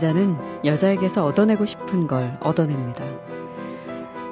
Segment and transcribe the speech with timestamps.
[0.00, 3.04] 남자는 여자에게서 얻어내고 싶은 걸 얻어냅니다.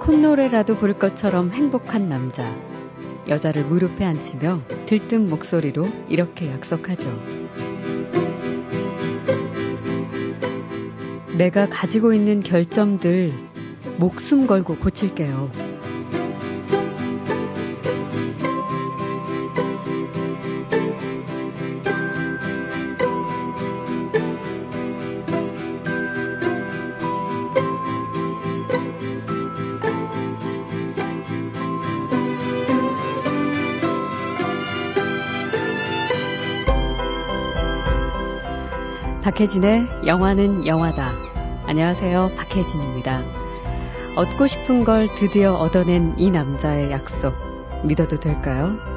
[0.01, 2.43] 콧노래라도 부를 것처럼 행복한 남자.
[3.29, 7.07] 여자를 무릎에 앉히며 들뜬 목소리로 이렇게 약속하죠.
[11.37, 13.31] 내가 가지고 있는 결점들
[13.99, 15.68] 목숨 걸고 고칠게요.
[39.39, 41.13] 박혜진의 영화는 영화다.
[41.65, 42.33] 안녕하세요.
[42.37, 43.23] 박혜진입니다.
[44.17, 47.35] 얻고 싶은 걸 드디어 얻어낸 이 남자의 약속.
[47.85, 48.88] 믿어도 될까요?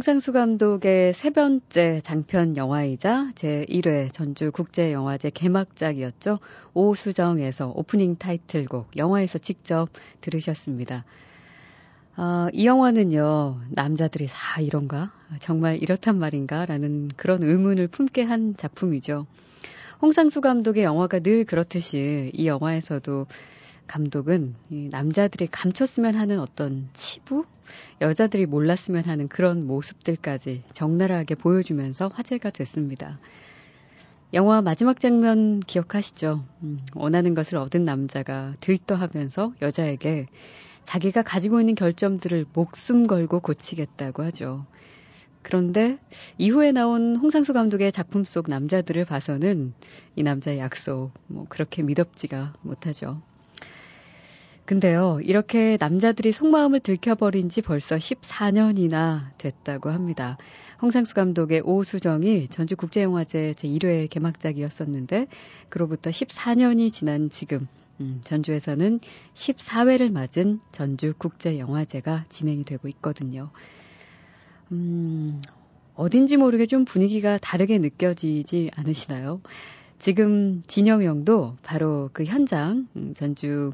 [0.00, 6.38] 홍상수 감독의 세 번째 장편 영화이자 제1회 전주국제영화제 개막작이었죠.
[6.72, 9.90] 오수정에서 오프닝 타이틀곡 영화에서 직접
[10.22, 11.04] 들으셨습니다.
[12.16, 15.12] 어, 이 영화는요, 남자들이 다 이런가?
[15.38, 16.64] 정말 이렇단 말인가?
[16.64, 19.26] 라는 그런 의문을 품게 한 작품이죠.
[20.00, 23.26] 홍상수 감독의 영화가 늘 그렇듯이 이 영화에서도
[23.90, 27.44] 감독은 이 남자들이 감췄으면 하는 어떤 치부?
[28.00, 33.18] 여자들이 몰랐으면 하는 그런 모습들까지 적나라하게 보여주면서 화제가 됐습니다.
[34.32, 36.44] 영화 마지막 장면 기억하시죠?
[36.62, 40.28] 음, 원하는 것을 얻은 남자가 들떠하면서 여자에게
[40.84, 44.66] 자기가 가지고 있는 결점들을 목숨 걸고 고치겠다고 하죠.
[45.42, 45.98] 그런데
[46.38, 49.72] 이후에 나온 홍상수 감독의 작품 속 남자들을 봐서는
[50.14, 53.20] 이 남자의 약속, 뭐, 그렇게 믿업지가 못하죠.
[54.64, 60.38] 근데요, 이렇게 남자들이 속마음을 들켜버린 지 벌써 14년이나 됐다고 합니다.
[60.80, 65.26] 홍상수 감독의 오수정이 전주국제영화제 제1회 개막작이었었는데,
[65.68, 67.66] 그로부터 14년이 지난 지금,
[68.00, 69.00] 음, 전주에서는
[69.34, 73.50] 14회를 맞은 전주국제영화제가 진행이 되고 있거든요.
[74.70, 75.42] 음,
[75.94, 79.40] 어딘지 모르게 좀 분위기가 다르게 느껴지지 않으시나요?
[79.98, 83.72] 지금 진영 영도 바로 그 현장, 음, 전주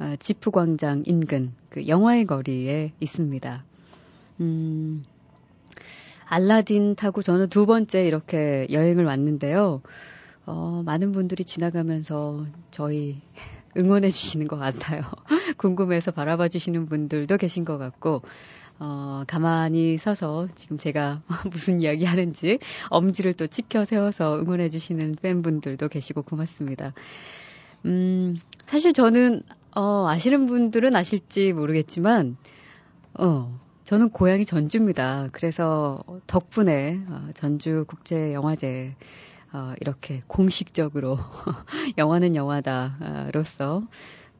[0.00, 3.64] 어, 지프광장 인근 그 영화의 거리에 있습니다.
[4.40, 5.04] 음,
[6.24, 9.82] 알라딘 타고 저는 두 번째 이렇게 여행을 왔는데요.
[10.46, 13.20] 어, 많은 분들이 지나가면서 저희
[13.76, 15.02] 응원해 주시는 것 같아요.
[15.58, 18.22] 궁금해서 바라봐 주시는 분들도 계신 것 같고,
[18.78, 21.20] 어, 가만히 서서 지금 제가
[21.52, 22.58] 무슨 이야기 하는지
[22.88, 26.94] 엄지를 또 치켜 세워서 응원해 주시는 팬분들도 계시고 고맙습니다.
[27.84, 28.34] 음,
[28.66, 29.42] 사실 저는
[29.74, 32.36] 어, 아시는 분들은 아실지 모르겠지만,
[33.14, 35.28] 어, 저는 고향이 전주입니다.
[35.32, 38.94] 그래서 덕분에 어, 전주 국제영화제
[39.52, 41.18] 어, 이렇게 공식적으로
[41.98, 43.82] 영화는 영화다로서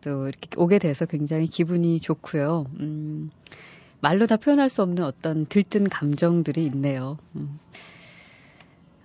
[0.02, 2.66] 또 이렇게 오게 돼서 굉장히 기분이 좋고요.
[2.78, 3.30] 음,
[4.00, 7.18] 말로 다 표현할 수 없는 어떤 들뜬 감정들이 있네요.
[7.36, 7.58] 음.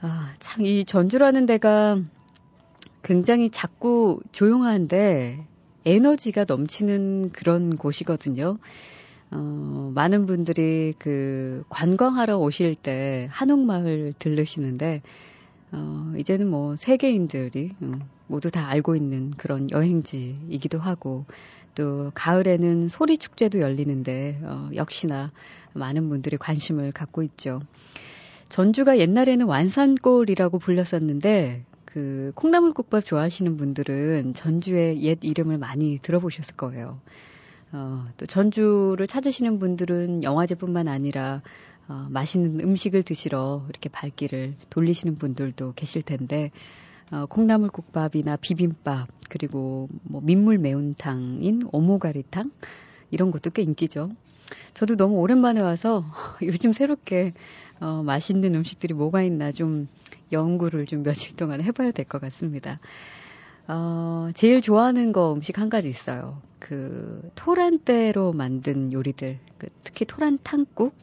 [0.02, 2.00] 아, 참, 이 전주라는 데가
[3.02, 5.46] 굉장히 작고 조용한데
[5.86, 8.58] 에너지가 넘치는 그런 곳이거든요.
[9.32, 15.02] 어, 많은 분들이 그 관광하러 오실 때 한옥마을 들르시는데,
[15.72, 21.26] 어, 이제는 뭐 세계인들이 음, 모두 다 알고 있는 그런 여행지이기도 하고,
[21.76, 25.32] 또 가을에는 소리 축제도 열리는데, 어, 역시나
[25.74, 27.62] 많은 분들이 관심을 갖고 있죠.
[28.48, 31.66] 전주가 옛날에는 완산골이라고 불렸었는데,
[31.96, 37.00] 그 콩나물국밥 좋아하시는 분들은 전주의 옛 이름을 많이 들어보셨을 거예요.
[37.72, 41.42] 어, 또 전주를 찾으시는 분들은 영화제뿐만 아니라
[41.88, 46.52] 어, 맛있는 음식을 드시러 이렇게 발길을 돌리시는 분들도 계실 텐데
[47.14, 52.52] 어, 콩나물국밥이나 비빔밥 그리고 뭐 민물 매운탕인 오모가리탕
[53.10, 54.10] 이런 것도 꽤 인기죠.
[54.74, 56.04] 저도 너무 오랜만에 와서
[56.44, 57.32] 요즘 새롭게
[57.80, 59.88] 어, 맛있는 음식들이 뭐가 있나 좀
[60.32, 62.80] 연구를 좀 며칠 동안 해봐야 될 것 같습니다.
[63.68, 66.42] 어, 제일 좋아하는 거 음식 한 가지 있어요.
[66.60, 70.96] 그 토란대로 만든 요리들, 그 특히 토란 탕국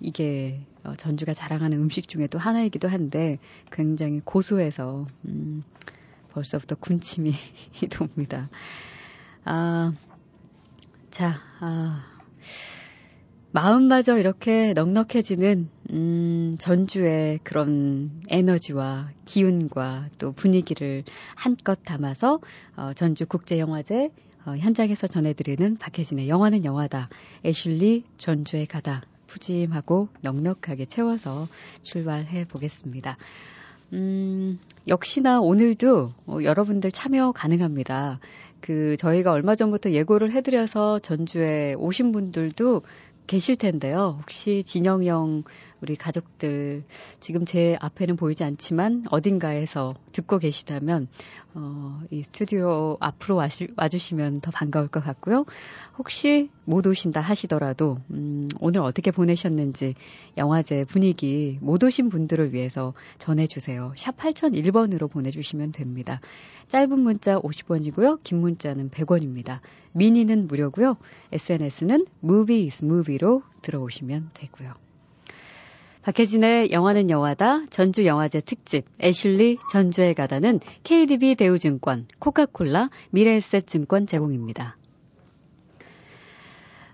[0.00, 3.38] 이게 어, 전주가 자랑하는 음식 중에 또 하나이기도 한데
[3.72, 5.64] 굉장히 고소해서 음,
[6.30, 7.32] 벌써부터 군침이
[7.90, 8.48] 돕니다.
[9.44, 9.92] 아,
[11.10, 12.04] 자, 아,
[13.56, 21.04] 마음마저 이렇게 넉넉해지는 음, 전주의 그런 에너지와 기운과 또 분위기를
[21.34, 22.40] 한껏 담아서
[22.76, 24.10] 어, 전주 국제영화제
[24.44, 27.08] 어, 현장에서 전해드리는 박혜진의 영화는 영화다.
[27.46, 29.00] 애슐리 전주에 가다.
[29.26, 31.48] 푸짐하고 넉넉하게 채워서
[31.80, 33.16] 출발해 보겠습니다.
[33.94, 38.20] 음, 역시나 오늘도 어, 여러분들 참여 가능합니다.
[38.60, 42.82] 그 저희가 얼마 전부터 예고를 해드려서 전주에 오신 분들도
[43.26, 44.18] 계실 텐데요.
[44.20, 45.44] 혹시 진영형
[45.80, 46.84] 우리 가족들
[47.20, 51.08] 지금 제 앞에는 보이지 않지만 어딘가에서 듣고 계시다면
[51.54, 55.44] 어, 이 스튜디오 앞으로 와주, 와주시면 더 반가울 것 같고요.
[55.98, 59.94] 혹시 못 오신다 하시더라도 음, 오늘 어떻게 보내셨는지
[60.36, 63.92] 영화제 분위기 못 오신 분들을 위해서 전해주세요.
[63.96, 66.20] 샵 8001번으로 보내주시면 됩니다.
[66.68, 68.22] 짧은 문자 50원이고요.
[68.22, 69.60] 긴 문자는 100원입니다.
[69.96, 70.96] 미니는 무료고요.
[71.32, 74.74] SNS는 movie is movie로 들어오시면 되고요.
[76.02, 84.76] 박혜진의 영화는 영화다 전주 영화제 특집 애슐리 전주에 가다는 KDB 대우증권, 코카콜라, 미래에셋증권 제공입니다.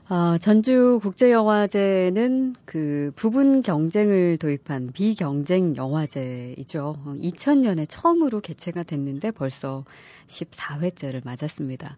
[0.09, 6.97] 어, 전주 국제영화제는 그 부분 경쟁을 도입한 비경쟁 영화제이죠.
[7.07, 9.85] 2000년에 처음으로 개최가 됐는데 벌써
[10.27, 11.97] 14회째를 맞았습니다.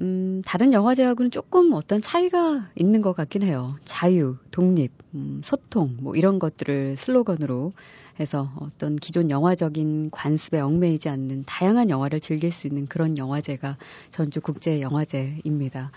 [0.00, 3.76] 음, 다른 영화 제하고는 조금 어떤 차이가 있는 것 같긴 해요.
[3.84, 7.72] 자유, 독립, 음, 소통, 뭐 이런 것들을 슬로건으로
[8.18, 13.76] 해서 어떤 기존 영화적인 관습에 얽매이지 않는 다양한 영화를 즐길 수 있는 그런 영화제가
[14.10, 15.90] 전주 국제 영화제입니다.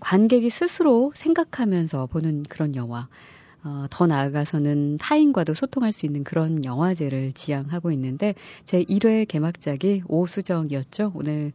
[0.00, 3.08] 관객이 스스로 생각하면서 보는 그런 영화.
[3.64, 8.34] 어, 더 나아가서는 타인과도 소통할 수 있는 그런 영화제를 지향하고 있는데
[8.64, 11.12] 제 1회 개막작이 오수정이었죠.
[11.16, 11.52] 오늘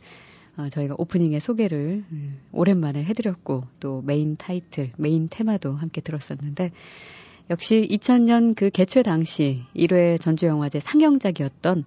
[0.58, 6.72] 어, 저희가 오프닝의 소개를 음, 오랜만에 해드렸고 또 메인 타이틀, 메인 테마도 함께 들었었는데
[7.50, 11.84] 역시 2000년 그 개최 당시 1회 전주영화제 상영작이었던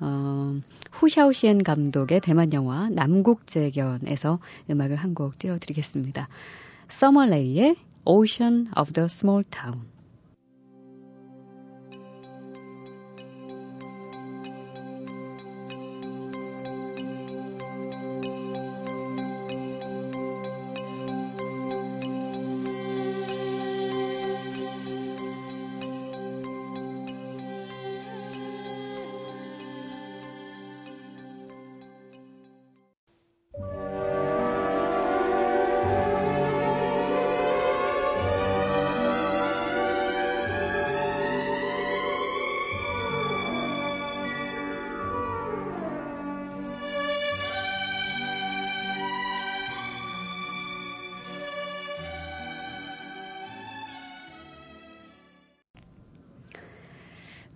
[0.00, 4.40] 어, 후샤오시엔 감독의 대만 영화 남국재견에서
[4.70, 6.28] 음악을 한 곡 띄워드리겠습니다.
[6.88, 9.93] 서머레이의 Ocean of the Small Town.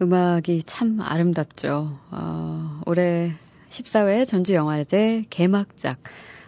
[0.01, 1.99] 음악이 참 아름답죠.
[2.13, 3.33] 어, 올해
[3.69, 5.99] 14회 전주영화제 개막작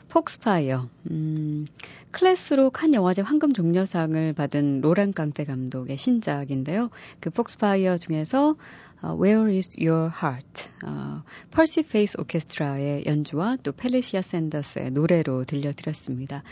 [0.09, 0.89] 폭스파이어.
[1.11, 1.67] 음,
[2.13, 6.91] 클래스로 칸 영화제 황금 종려상을 받은 로랑 캉테 감독의 신작인데요.
[7.19, 8.55] 그 폭스파이어 중에서
[9.03, 10.71] 어, Where is Your Heart?
[10.87, 16.45] 어, 퍼시 페이스 오케스트라의 연주와 또 펠리시아 샌더스의 노래로 들려드렸습니다.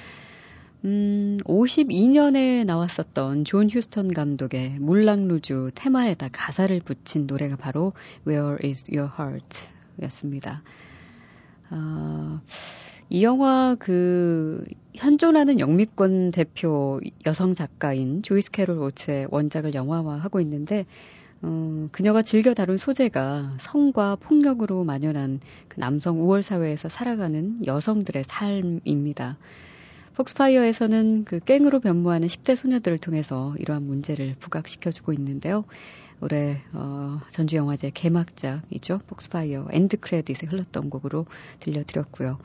[0.85, 7.95] 음, 52년에 나왔었던 존 휴스턴 감독의 물랑루즈 테마에다 가사를 붙인 노래가 바로
[8.27, 9.59] Where is Your Heart
[10.03, 10.63] 였습니다.
[11.71, 12.41] 어,
[13.11, 20.87] 이 영화 그 현존하는 영미권 대표 여성 작가인 조이스 캐롤 오츠의 원작을 영화화하고 있는데
[21.43, 29.39] 어, 그녀가 즐겨 다룬 소재가 성과 폭력으로 만연한 그 남성 우월 사회에서 살아가는 여성들의 삶입니다.
[30.19, 35.65] 폭스파이어에서는 그 깽으로 변모하는 10대 소녀들을 통해서 이러한 문제를 부각시켜주고 있는데요.
[36.21, 38.99] 올해 어, 전주영화제 개막작이죠.
[39.07, 41.27] 폭스파이어 end credit에 흘렀던 곡으로
[41.61, 42.39] 들려드렸고요.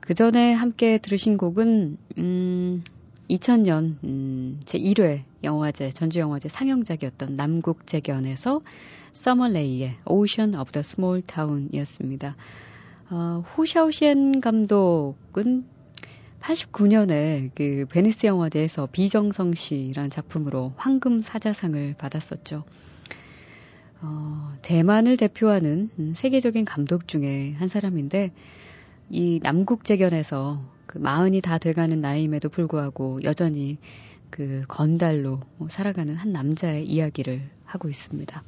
[0.00, 2.82] 그 전에 함께 들으신 곡은 음,
[3.28, 8.62] 2000년 음, 제 1회 영화제 전주영화제 상영작이었던 남국재견에서
[9.12, 12.34] 서머레이의 Ocean of the Small Town이었습니다.
[13.10, 15.66] 어, 후샤오시엔 감독은
[16.42, 22.64] 89년에 그 베니스 영화제에서 비정성시라는 작품으로 황금 사자상을 받았었죠.
[24.00, 28.32] 어, 대만을 대표하는 세계적인 감독 중에 한 사람인데
[29.10, 33.78] 이 남국 재견에서 그 마흔이 다 돼가는 나이임에도 불구하고 여전히
[34.30, 38.42] 그 건달로 살아가는 한 남자의 이야기를 하고 있습니다.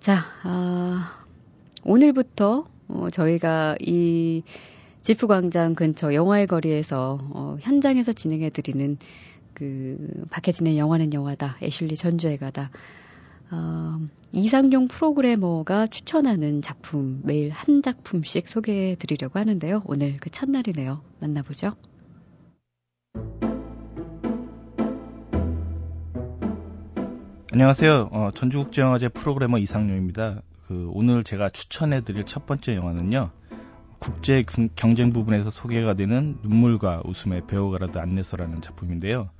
[0.00, 1.24] 자, 아,
[1.84, 4.42] 오늘부터 어, 저희가 이
[5.02, 8.98] 지프광장 근처 영화의 거리에서 어, 현장에서 진행해드리는
[9.54, 12.70] 그 박해진의 영화는 영화다, 애슐리 전주에 가다.
[13.50, 13.98] 어,
[14.32, 19.82] 이상용 프로그래머가 추천하는 작품 매일 한 작품씩 소개해 드리려고 하는데요.
[19.86, 21.00] 오늘 그 첫날이네요.
[21.18, 21.74] 만나보죠.
[27.52, 28.10] 안녕하세요.
[28.12, 30.42] 어, 전주국제영화제 프로그래머 이상용입니다.
[30.68, 33.32] 그 오늘 제가 추천해 드릴 첫 번째 영화는요.
[34.00, 34.42] 국제
[34.74, 39.30] 경쟁 부분에서 소개가 되는 눈물과 웃음의 배우가라드 안내서라는 작품인데요.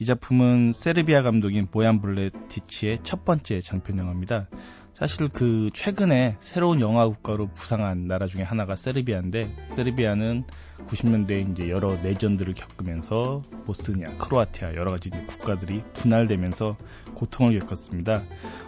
[0.00, 4.48] 이 작품은 세르비아 감독인 보얀 블레티치의 첫 번째 장편 영화입니다.
[4.92, 10.44] 사실 그 최근에 새로운 영화 국가로 부상한 나라 중에 하나가 세르비아인데 세르비아는
[10.86, 16.76] 90년대에 이제 여러 내전들을 겪으면서 보스니아, 크로아티아 여러 가지 국가들이 분할되면서
[17.14, 18.22] 고통을 겪었습니다.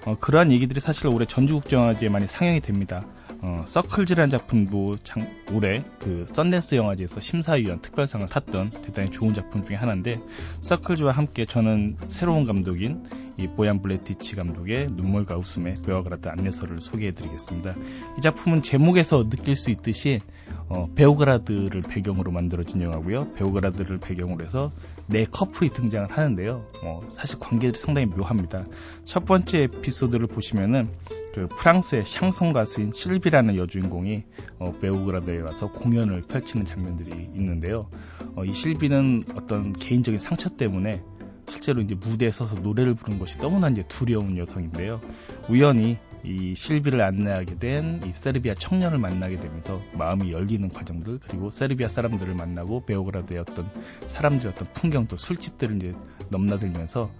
[0.06, 3.04] 어, 그러한 얘기들이 사실 올해 전주국제영화제에 많이 상영이 됩니다.
[3.40, 9.74] 어, Circles라는 작품도 장, 올해 그 썬댄스 영화제에서 심사위원 특별상을 탔던 대단히 좋은 작품 중에
[9.74, 10.20] 하나인데
[10.60, 13.02] Circles와 함께 저는 새로운 감독인
[13.42, 17.74] 이 보얀 블레티치 감독의 눈물과 웃음의 베오그라드 안내서를 소개해드리겠습니다.
[18.16, 20.20] 이 작품은 제목에서 느낄 수 있듯이
[20.68, 23.32] 어, 베오그라드를 배경으로 만들어진 영화고요.
[23.34, 24.70] 베오그라드를 배경으로 해서
[25.06, 26.64] 네 커플이 등장을 하는데요.
[26.84, 28.66] 어, 사실 관계들이 상당히 묘합니다.
[29.04, 30.90] 첫 번째 에피소드를 보시면은
[31.34, 34.24] 그 프랑스의 샹송 가수인 실비라는 여주인공이
[34.60, 37.88] 어, 베오그라드에 와서 공연을 펼치는 장면들이 있는데요.
[38.36, 41.02] 어, 이 실비는 어떤 개인적인 상처 때문에
[41.48, 45.00] 실제로 이제 무대에 서서 노래를 부르는 것이 너무나 이제 두려운 여성인데요.
[45.48, 51.88] 우연히 이 실비를 안내하게 된 이 세르비아 청년을 만나게 되면서 마음이 열리는 과정들 그리고 세르비아
[51.88, 53.68] 사람들을 만나고 베오그라드의 어떤
[54.06, 55.94] 사람들의 어떤 풍경도 술집들을 이제
[56.30, 57.10] 넘나들면서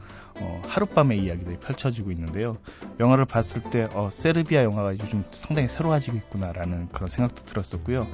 [0.40, 2.56] 어, 하룻밤의 이야기들이 펼쳐지고 있는데요.
[2.98, 8.06] 영화를 봤을 때 어, 세르비아 영화가 요즘 상당히 새로워지고 있구나라는 그런 생각도 들었었고요.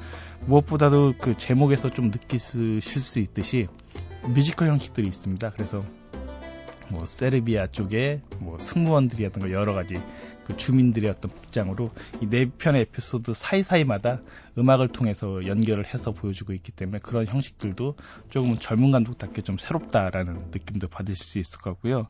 [0.46, 3.68] 무엇보다도 그 제목에서 좀 느끼실 수 있듯이
[4.34, 5.50] 뮤지컬 형식들이 있습니다.
[5.50, 5.84] 그래서
[6.90, 9.94] 뭐 세르비아 쪽에 뭐 승무원들이었던 거 여러 가지
[10.44, 11.90] 그 주민들의 어떤 복장으로
[12.22, 14.20] 이 네 편의 에피소드 사이사이마다
[14.58, 17.96] 음악을 통해서 연결을 해서 보여주고 있기 때문에 그런 형식들도
[18.28, 22.08] 조금은 젊은 감독답게 좀 새롭다라는 느낌도 받으실 수 있을 것 같고요.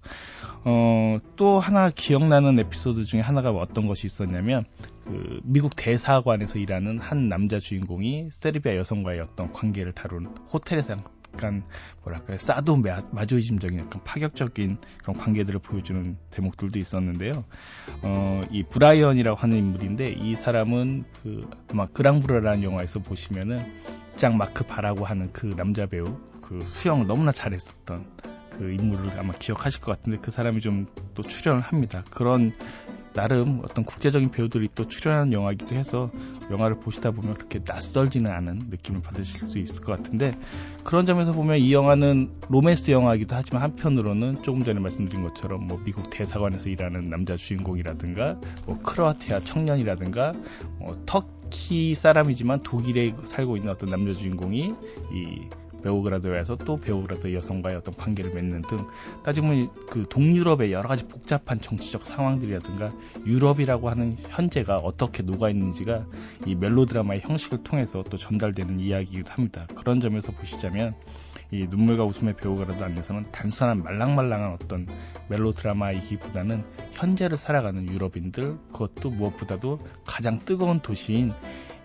[0.65, 4.65] 어, 또 하나 기억나는 에피소드 중에 하나가 어떤 것이 있었냐면
[5.05, 10.97] 그 미국 대사관에서 일하는 한 남자 주인공이 세르비아 여성과의 어떤 관계를 다룬 호텔에서
[11.35, 11.63] 약간
[12.03, 17.45] 뭐랄까요 사도 마조이즘적인 약간 파격적인 그런 관계들을 보여주는 대목들도 있었는데요.
[18.03, 23.65] 어, 이 브라이언이라고 하는 인물인데 이 사람은 그 아마 그랑블루라는 영화에서 보시면은
[24.17, 28.07] 장 마크 바라고 하는 그 남자 배우 그 수영을 너무나 잘했었던
[28.51, 30.87] 그 인물을 아마 기억하실 것 같은데 그 사람이 좀
[31.19, 32.05] 또 출연을 합니다.
[32.11, 32.53] 그런
[33.19, 36.09] 나름 어떤 국제적인 배우들이 또 출연하는 영화이기도 해서
[36.53, 40.39] 영화를 보시다 보면 그렇게 낯설지는 않은 느낌을 받으실 수 있을 것 같은데
[40.85, 46.11] 그런 점에서 보면 이 영화는 로맨스 영화이기도 하지만 한편으로는 조금 전에 말씀드린 것처럼 뭐 미국
[46.11, 50.33] 대사관에서 일하는 남자 주인공이라든가 뭐 크로아티아 청년이라든가
[50.79, 54.75] 뭐 터키 사람이지만 독일에 살고 있는 어떤 남자 주인공이
[55.13, 55.49] 이
[55.83, 58.79] 베오그라드에서 또 베오그라드 여성과의 어떤 관계를 맺는 등
[59.25, 62.93] 따지면 그 동유럽의 여러 가지 복잡한 정치적 상황들이라든가
[63.27, 66.07] 유럽이라고 하는 현재가 어떻게 녹아 있는지가
[66.47, 69.67] 이 멜로드라마의 형식을 통해서 또 전달되는 이야기이기도 합니다.
[69.75, 70.95] 그런 점에서 보시자면
[71.51, 74.87] 이 눈물과 웃음의 베오그라드 안내서는 단순한 말랑말랑한 어떤
[75.29, 81.33] 멜로드라마이기보다는 현재를 살아가는 유럽인들 그것도 무엇보다도 가장 뜨거운 도시인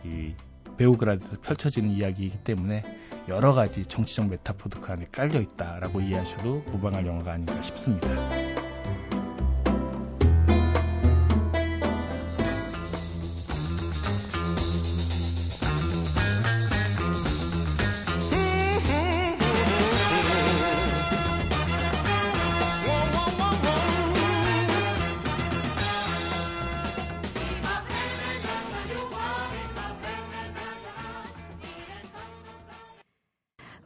[0.03, 0.33] 이
[0.77, 2.83] 베오그라드에서 펼쳐지는 이야기이기 때문에
[3.29, 8.52] 여러 가지 정치적 메타포도 그 안에 깔려 있다라고 이해하셔도 무방할 영화가 아닌가 싶습니다.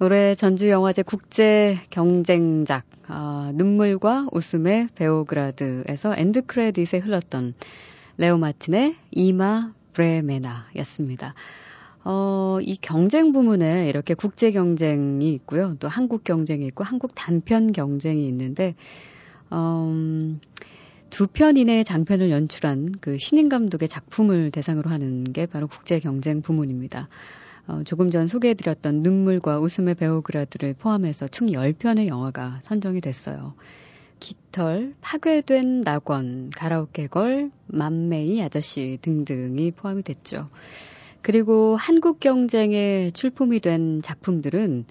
[0.08, 7.54] 올해 전주영화제 국제 경쟁작 어, 눈물과 웃음의 베오그라드에서 end credit에 흘렀던
[8.16, 11.34] 레오 마틴의 Ima vremena였습니다.
[12.06, 15.76] 어, 이 경쟁 부문에 이렇게 국제 경쟁이 있고요.
[15.82, 18.76] 또 한국 경쟁이 있고 한국 단편 경쟁이 있는데
[19.52, 20.40] 음,
[21.10, 27.10] 두편 이내의 장편을 연출한 그 신인 감독의 작품을 대상으로 하는 게 바로 국제 경쟁 부문입니다.
[27.68, 33.56] 어, 조금 전 소개해드렸던 눈물과 웃음의 배우그라드를 포함해서 총 10편의 영화가 선정이 됐어요.
[34.20, 40.50] 깃털, 파괴된 낙원, 가라오케 걸, 맘메이 아저씨 등등이 포함이 됐죠.
[41.22, 44.86] 그리고 한국 경쟁에 출품이 된 작품들은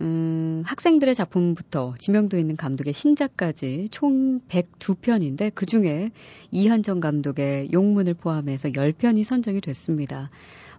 [0.00, 6.10] 음, 학생들의 작품부터 지명도 있는 감독의 신작까지 총 102편인데 그 중에
[6.50, 10.30] 이한정 감독의 용문을 포함해서 10편이 선정이 됐습니다.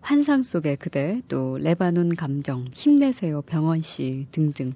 [0.01, 4.73] 환상 속의 그대, 또 레바논 감정, 힘내세요 병원 씨 등등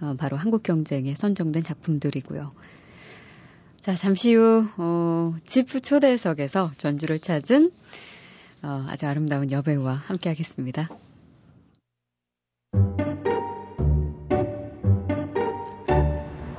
[0.00, 2.52] 어, 바로 한국 경쟁에 선정된 작품들이고요.
[3.80, 7.72] 자, 잠시 후 어, 지프 초대석에서 전주를 찾은
[8.62, 10.88] 어, 아주 아름다운 여배우와 함께 하겠습니다.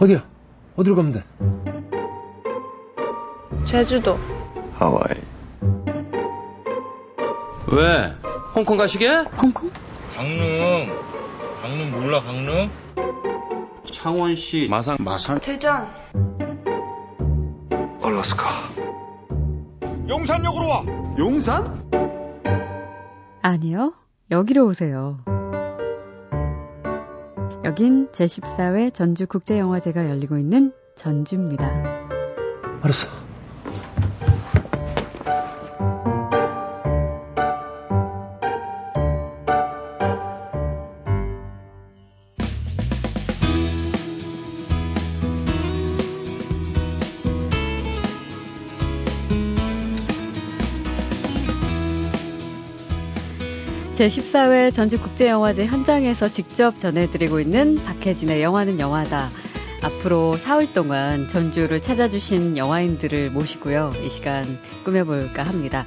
[0.03, 0.21] 어디야?
[0.75, 1.23] 어디로 가면 돼?
[3.63, 4.19] 제주도.
[4.73, 5.15] 하와이.
[7.71, 8.11] 왜?
[8.53, 9.07] 홍콩 가시게?
[9.41, 9.71] 홍콩?
[10.13, 10.91] 강릉.
[11.61, 12.69] 강릉 몰라, 강릉?
[13.85, 14.97] 창원시 마산.
[14.99, 15.39] 마산.
[15.39, 15.87] 대전.
[18.03, 18.49] 알라스카.
[20.09, 20.83] 용산역으로 와!
[21.17, 21.81] 용산?
[23.41, 23.93] 아니요.
[24.31, 25.19] 여기로 오세요.
[27.63, 31.65] 여긴 제14회 전주국제영화제가 열리고 있는 전주입니다.
[32.81, 33.22] 알았어.
[54.03, 59.29] 제14회 전주국제영화제 현장에서 직접 전해드리고 있는 박혜진의 영화는 영화다.
[59.81, 63.93] 앞으로 사흘 동안 전주를 찾아주신 영화인들을 모시고요.
[64.03, 64.45] 이 시간
[64.83, 65.85] 꾸며볼까 합니다.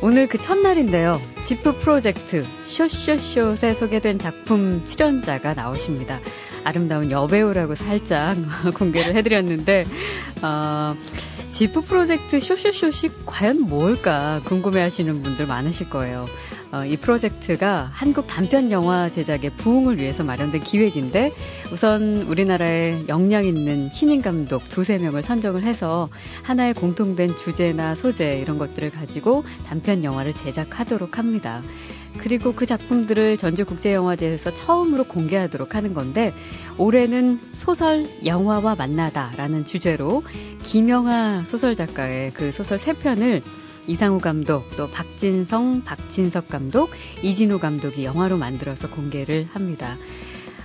[0.00, 1.20] 오늘 그 첫날인데요.
[1.42, 6.20] 지프 프로젝트 쇼쇼쇼에 소개된 작품 출연자가 나오십니다.
[6.62, 8.36] 아름다운 여배우라고 살짝
[8.74, 9.86] 공개를 해드렸는데,
[10.42, 10.94] 어,
[11.50, 16.26] 지프 프로젝트 쇼쇼쇼식 과연 뭘까 궁금해 하시는 분들 많으실 거예요.
[16.76, 21.32] 어, 이 프로젝트가 한국 단편 영화 제작의 부흥을 위해서 마련된 기획인데
[21.72, 26.10] 우선 우리나라에 역량 있는 신인 감독 두세 명을 선정을 해서
[26.42, 31.62] 하나의 공통된 주제나 소재 이런 것들을 가지고 단편 영화를 제작하도록 합니다.
[32.18, 36.34] 그리고 그 작품들을 전주국제영화제에서 처음으로 공개하도록 하는 건데
[36.76, 40.22] 올해는 소설 영화와 만나다라는 주제로
[40.62, 43.42] 김영하 소설 작가의 그 소설 세 편을
[43.86, 46.90] 이상우 감독, 또 박진성, 박진석 감독,
[47.22, 49.96] 이진우 감독이 영화로 만들어서 공개를 합니다.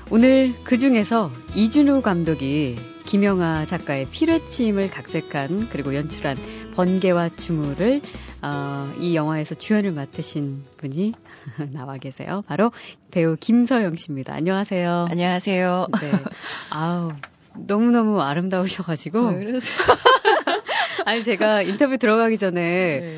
[0.10, 6.38] 오늘 그 중에서 이준우 감독이 김영하 작가의 피뢰침을 각색한 그리고 연출한
[6.76, 8.02] 번개와 주물을
[8.42, 11.14] 어, 이 영화에서 주연을 맡으신 분이
[11.72, 12.44] 나와 계세요.
[12.48, 12.72] 바로
[13.12, 14.34] 배우 김서영 씨입니다.
[14.34, 15.08] 안녕하세요.
[15.10, 15.88] 안녕하세요.
[16.02, 16.12] 네.
[16.72, 17.14] 아우
[17.56, 19.32] 너무너무 아름다우셔가지고.
[21.02, 21.04] 왜 그러세요?
[21.06, 23.16] 아니 제가 인터뷰 들어가기 전에 네.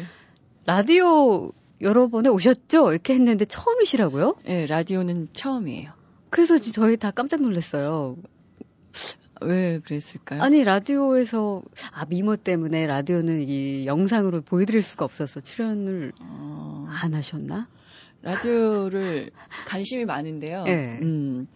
[0.66, 2.92] 라디오 여러 번에 오셨죠?
[2.92, 4.36] 이렇게 했는데 처음이시라고요?
[4.46, 5.92] 네, 라디오는 처음이에요.
[6.30, 8.16] 그래서 저희 다 깜짝 놀랐어요.
[9.42, 10.42] 왜 그랬을까요?
[10.42, 17.68] 아니 라디오에서 아 미모 때문에 라디오는 이 영상으로 보여드릴 수가 없어서 출연을 어, 안 하셨나?
[18.22, 19.32] 라디오를
[19.68, 20.64] 관심이 많은데요.
[20.64, 21.00] 네.
[21.02, 21.48] 음,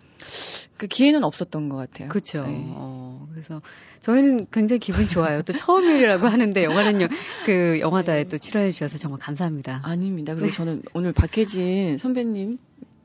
[0.78, 2.10] 그 기회는 없었던 것 같아요.
[2.10, 2.44] 그렇죠.
[2.46, 2.64] 네.
[2.70, 3.62] 어, 그래서
[4.02, 5.42] 저희는 굉장히 기분 좋아요.
[5.42, 7.08] 또 처음이라고 하는데 영화는 요-
[7.46, 9.82] 그 영화다에 또 출연해 주셔서 정말 감사합니다.
[9.84, 10.34] 아닙니다.
[10.34, 10.40] 네.
[10.40, 12.58] 그리고 저는 오늘 박혜진 선배님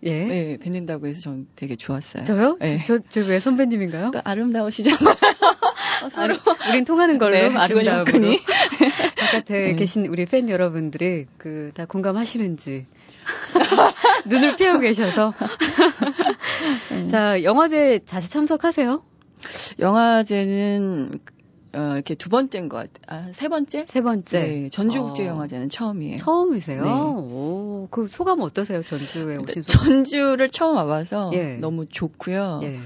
[0.04, 0.24] 예.
[0.26, 2.24] 네, 뵙는다고 해서 저는 되게 좋았어요.
[2.24, 2.56] 저요?
[2.60, 2.82] 네.
[2.84, 4.10] 저 저 왜 선배님인가요?
[4.10, 5.14] 또 아름다우시잖아요.
[6.04, 6.38] 어, 서로 아름-
[6.70, 8.40] 우린 통하는 걸로 네, 아름다움으로 직원이
[9.18, 9.74] 바깥에 네.
[9.74, 12.86] 계신 우리 팬 여러분들이 그 다 공감하시는지
[14.26, 15.32] 눈을 피하고 계셔서
[16.92, 17.08] 음.
[17.08, 19.02] 자 영화제 자주 참석하세요?
[19.78, 21.10] 영화제는
[21.74, 23.28] 어, 이렇게 두 번째인 것 같아요.
[23.28, 23.86] 아, 세 번째?
[23.88, 25.28] 세 번째 네, 전주국제 어.
[25.28, 26.16] 영화제는 처음이에요.
[26.18, 26.84] 처음이세요?
[26.84, 26.90] 네.
[26.90, 28.82] 오, 그 소감 어떠세요?
[28.82, 29.86] 전주에 오신 소감?
[30.04, 31.56] 전주를 처음 와봐서 예.
[31.56, 32.60] 너무 좋고요.
[32.64, 32.78] 예.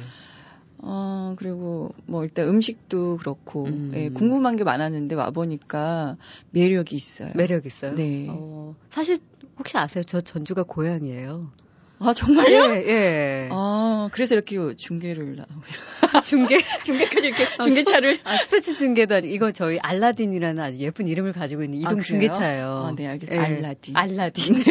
[0.88, 3.92] 어, 그리고 뭐 일단 음식도 그렇고 음.
[3.96, 6.16] 예, 궁금한 게 많았는데 와 보니까
[6.50, 7.32] 매력이 있어요.
[7.34, 7.96] 매력 있어요.
[7.96, 8.28] 네.
[8.30, 9.18] 어, 사실
[9.58, 10.04] 혹시 아세요?
[10.04, 11.50] 저 전주가 고향이에요.
[11.98, 12.74] 아, 정말요?
[12.74, 13.48] 예, 예.
[13.50, 15.46] 아, 그래서 이렇게 중계를 나-
[16.22, 18.36] 중계 중계까지 이렇게 아, 중계차를 아,
[18.78, 22.02] 중계도 아니고 이거 저희 알라딘이라는 아주 예쁜 이름을 가지고 있는 이동 아?
[22.02, 22.66] 중계차예요.
[22.66, 23.44] 아, 네, 알겠습니다.
[23.44, 23.96] 알라딘.
[23.96, 24.54] 알라딘.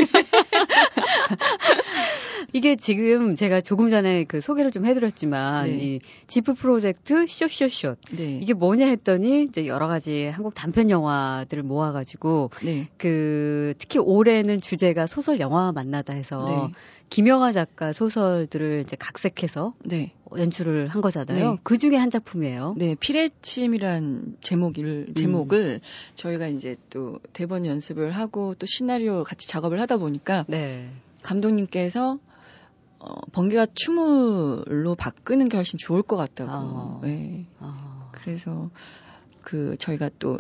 [2.56, 5.74] 이게 지금 제가 조금 전에 그 소개를 좀 해드렸지만 네.
[5.74, 8.40] 이 지프 프로젝트 쇼쇼쇼 네.
[8.42, 12.88] 이게 뭐냐 했더니 이제 여러 가지 한국 단편 영화들을 모아가지고 네.
[12.98, 16.80] 그 특히 올해는 주제가 소설 영화와 만나다 해서 네.
[17.10, 20.14] 김영하 작가 소설들을 이제 각색해서 네.
[20.38, 21.52] 연출을 한 거잖아요.
[21.52, 21.58] 네.
[21.62, 22.76] 그 중에 한 작품이에요.
[22.78, 25.82] 네, 피레침이란 제목을 제목을
[26.16, 30.90] 저희가 이제 또 대본 연습을 하고 또 시나리오 같이 작업을 하다 보니까 네.
[31.22, 32.18] 감독님께서
[33.08, 36.52] 어, 번개가 춤을로 바꾸는 게 훨씬 좋을 것 같다고.
[36.52, 37.00] 아.
[37.04, 37.46] 네.
[37.60, 38.72] 아, 그래서
[39.42, 40.40] 그 저희가 또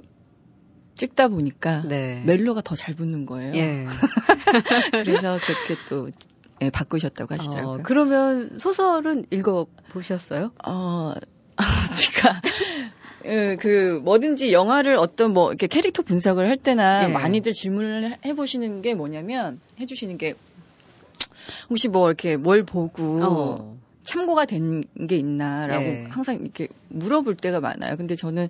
[0.95, 2.23] 찍다 보니까 네.
[2.25, 3.54] 멜로가 더 잘 붙는 거예요.
[3.56, 3.86] 예.
[4.91, 6.10] 그래서 그렇게 또
[6.62, 7.73] 예, 바꾸셨다고 하시더라고요.
[7.75, 10.51] 어, 그러면 소설은 읽어 보셨어요?
[10.65, 11.13] 어,
[11.95, 12.41] 제가
[13.25, 17.08] 예, 그 뭐든지 영화를 어떤 뭐 이렇게 캐릭터 분석을 할 때나 예.
[17.08, 20.34] 많이들 질문을 해보시는 게 뭐냐면 해주시는 게
[21.69, 23.78] 혹시 뭐 이렇게 뭘 보고 어.
[24.04, 26.08] 참고가 된 게 있나라고 예.
[26.10, 27.97] 항상 이렇게 물어볼 때가 많아요.
[27.97, 28.49] 근데 저는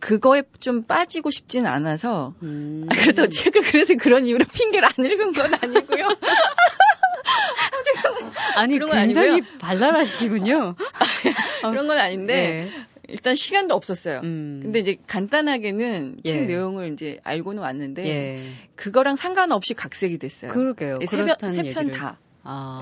[0.00, 2.86] 그거에 좀 빠지고 싶진 않아서 음.
[2.90, 6.08] 아, 그렇다고 책을 그래서 그런 이유로 핑계를 안 읽은 건 아니고요.
[8.56, 9.38] 아니 굉장히 아니고요.
[9.58, 10.74] 발랄하시군요.
[11.62, 12.70] 그런 건 아닌데
[13.08, 14.20] 일단 시간도 없었어요.
[14.22, 14.26] 네.
[14.26, 14.60] 음.
[14.62, 16.30] 근데 이제 간단하게는 예.
[16.30, 18.42] 책 내용을 이제 알고는 왔는데 예.
[18.76, 20.52] 그거랑 상관없이 각색이 됐어요.
[20.52, 21.00] 그러게요.
[21.06, 21.90] 세편 그렇다는 세편.
[21.90, 22.18] 다.
[22.42, 22.80] 아.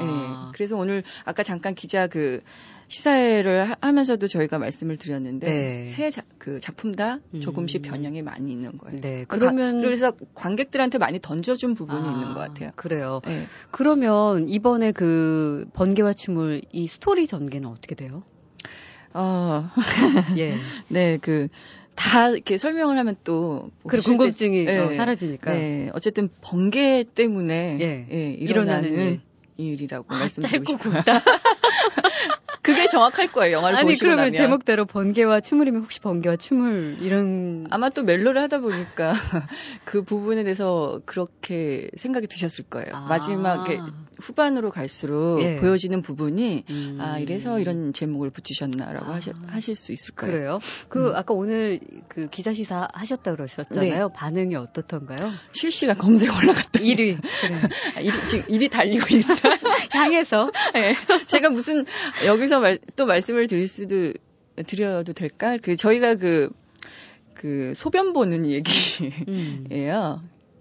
[0.51, 0.53] 예.
[0.57, 2.41] 그래서 오늘 아까 잠깐 기자 그
[2.89, 5.87] 시사회를 하- 하면서도 저희가 말씀을 드렸는데 네.
[5.87, 7.91] 세 자, 그 작품 다 조금씩 음.
[7.91, 9.01] 변형이 많이 있는 거예요.
[9.01, 9.25] 네.
[9.27, 12.71] 가- 그러면 그래서 관객들한테 많이 던져준 부분이 아, 있는 것 같아요.
[12.77, 13.21] 그래요.
[13.25, 13.47] 네.
[13.71, 18.25] 그러면 이번에 그 번개와 춤을 이 스토리 전개는 어떻게 돼요?
[19.15, 19.71] 어,
[20.39, 20.57] 예.
[20.89, 21.49] 네, 그,
[21.95, 23.71] 다 이렇게 설명을 하면 또.
[23.87, 24.79] 그리고 보실 때- 궁금증이 네.
[24.79, 25.53] 어, 사라지니까.
[25.53, 28.07] 네, 어쨌든 번개 때문에 예.
[28.11, 29.21] 예, 일어나는 일어나는 일.
[29.59, 31.03] 일이라고 아, 말씀드리고 짧고 싶어요.
[31.03, 31.13] 굵다.
[32.63, 33.57] 그게 정확할 거예요.
[33.57, 34.35] 영화를 아니 보시고 그러면 나면.
[34.35, 39.13] 제목대로 번개와 춤을이면 혹시 번개와 춤을 이런 아마 또 멜로를 하다 보니까
[39.85, 42.95] 그 부분에 대해서 그렇게 생각이 드셨을 거예요.
[42.95, 43.07] 아.
[43.09, 43.81] 마지막에
[44.21, 45.57] 후반으로 갈수록 예.
[45.57, 46.99] 보여지는 부분이 음.
[47.01, 49.15] 아 이래서 이런 제목을 붙이셨나라고 아.
[49.17, 50.33] 하실, 하실 수 있을 거예요.
[50.33, 50.59] 그래요?
[50.89, 51.17] 그 음.
[51.17, 54.09] 아까 오늘 그 기자 시사 하셨다 그러셨잖아요.
[54.09, 54.15] 네.
[54.15, 55.33] 반응이 어떻던가요?
[55.53, 56.79] 실시간 검색 올라갔다.
[56.81, 57.19] 1위 그래.
[57.97, 59.55] 아, 일이, 지금 일이 달리고 있어요.
[59.91, 60.95] 향해서 네.
[61.27, 61.85] 제가 무슨
[62.25, 64.13] 여기서 말, 또 말씀을 드릴 수도
[64.67, 65.57] 드려도 될까?
[65.61, 66.51] 그 저희가 그
[67.43, 69.13] 그 소변 보는 얘기예요.
[69.27, 69.67] 음.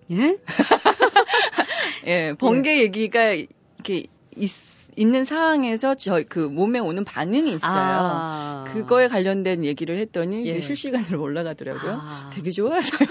[0.10, 0.38] 예,
[2.08, 2.34] 예?
[2.34, 4.52] 번개 얘기가 이렇게 있,
[4.98, 7.72] 있는 상황에서 저 그 몸에 오는 반응이 있어요.
[7.72, 8.64] 아.
[8.68, 10.60] 그거에 관련된 얘기를 했더니 예.
[10.60, 12.00] 실시간으로 올라가더라고요.
[12.02, 12.32] 아.
[12.34, 13.08] 되게 좋아하세요.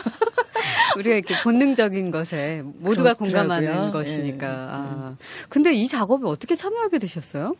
[0.97, 3.49] 우리가 이렇게 본능적인 것에 모두가 그렇더라고요.
[3.49, 3.91] 공감하는 예.
[3.93, 4.49] 것이니까.
[4.49, 5.17] 아.
[5.49, 7.55] 근데 이 작업에 어떻게 참여하게 되셨어요?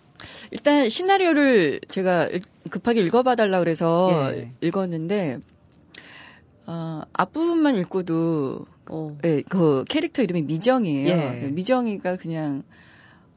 [0.51, 4.51] 일단 시나리오를 제가 읽- 급하게 읽어봐달라 그래서 예.
[4.61, 5.39] 읽었는데
[6.67, 9.17] 어, 앞부분만 읽고도 어.
[9.25, 11.09] 예, 그 캐릭터 이름이 미정이에요.
[11.09, 11.49] 예.
[11.53, 12.63] 미정이가 그냥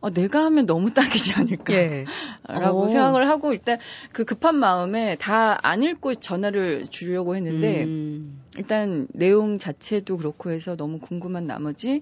[0.03, 1.73] 어, 내가 하면 너무 딱이지 않을까.
[1.73, 2.03] 예.
[2.45, 2.87] 라고 오.
[2.89, 3.79] 생각을 하고 일단
[4.11, 8.41] 그 급한 마음에 다 안 읽고 전화를 주려고 했는데 음.
[8.57, 12.01] 일단 내용 자체도 그렇고 해서 너무 궁금한 나머지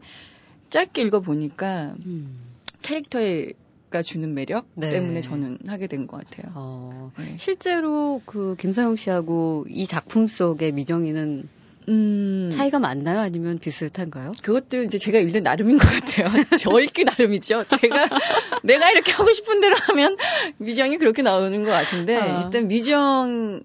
[0.71, 2.39] 짧게 읽어 보니까 음.
[2.81, 4.89] 캐릭터가 주는 매력 네.
[4.89, 6.51] 때문에 저는 하게 된 것 같아요.
[6.55, 7.11] 어.
[7.19, 7.35] 네.
[7.37, 11.47] 실제로 그 김서영 씨하고 이 작품 속의 미정이는
[11.89, 13.19] 음, 차이가 많나요?
[13.19, 14.33] 아니면 비슷한가요?
[14.43, 16.27] 그것도 이제 제가 읽는 나름인 것 같아요.
[16.59, 17.65] 저 읽기 나름이죠.
[17.65, 18.07] 제가
[18.63, 20.17] 내가 이렇게 하고 싶은 대로 하면
[20.57, 22.43] 미정이 그렇게 나오는 것 같은데 아.
[22.43, 23.63] 일단 미정이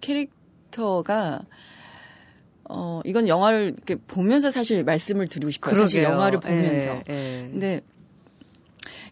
[0.00, 1.42] 캐릭터가
[2.68, 5.74] 어 이건 영화를 이렇게 보면서 사실 말씀을 드리고 싶어요.
[5.76, 6.16] 사실 그러게요.
[6.16, 7.00] 영화를 보면서.
[7.08, 7.48] 예, 예.
[7.50, 7.80] 근데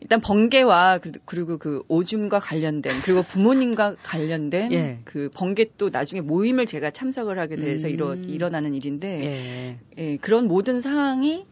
[0.05, 4.99] 일단 번개와 그- 그리고 그 오줌과 관련된 그리고 부모님과 관련된 예.
[5.05, 7.93] 그 번개 또 나중에 모임을 제가 참석을 하게 돼서 음.
[7.93, 9.79] 일어, 일어나는 일인데 예.
[9.97, 11.47] 예, 그런 모든 상황이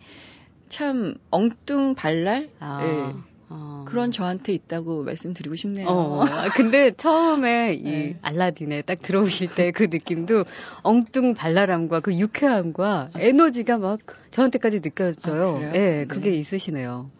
[0.68, 2.80] 참 엉뚱발랄 아.
[2.82, 3.14] 예,
[3.48, 3.84] 어.
[3.88, 5.88] 그런 저한테 있다고 말씀드리고 싶네요.
[5.88, 8.18] 어, 아, 근데 처음에 이 네.
[8.20, 10.44] 알라딘에 딱 들어오실 때 그 느낌도
[10.82, 13.98] 엉뚱 발랄함과 그 유쾌함과 에너지가 막
[14.30, 15.56] 저한테까지 느껴져요.
[15.56, 15.74] 아?
[15.74, 16.04] 예, 네.
[16.06, 17.10] 그게 있으시네요.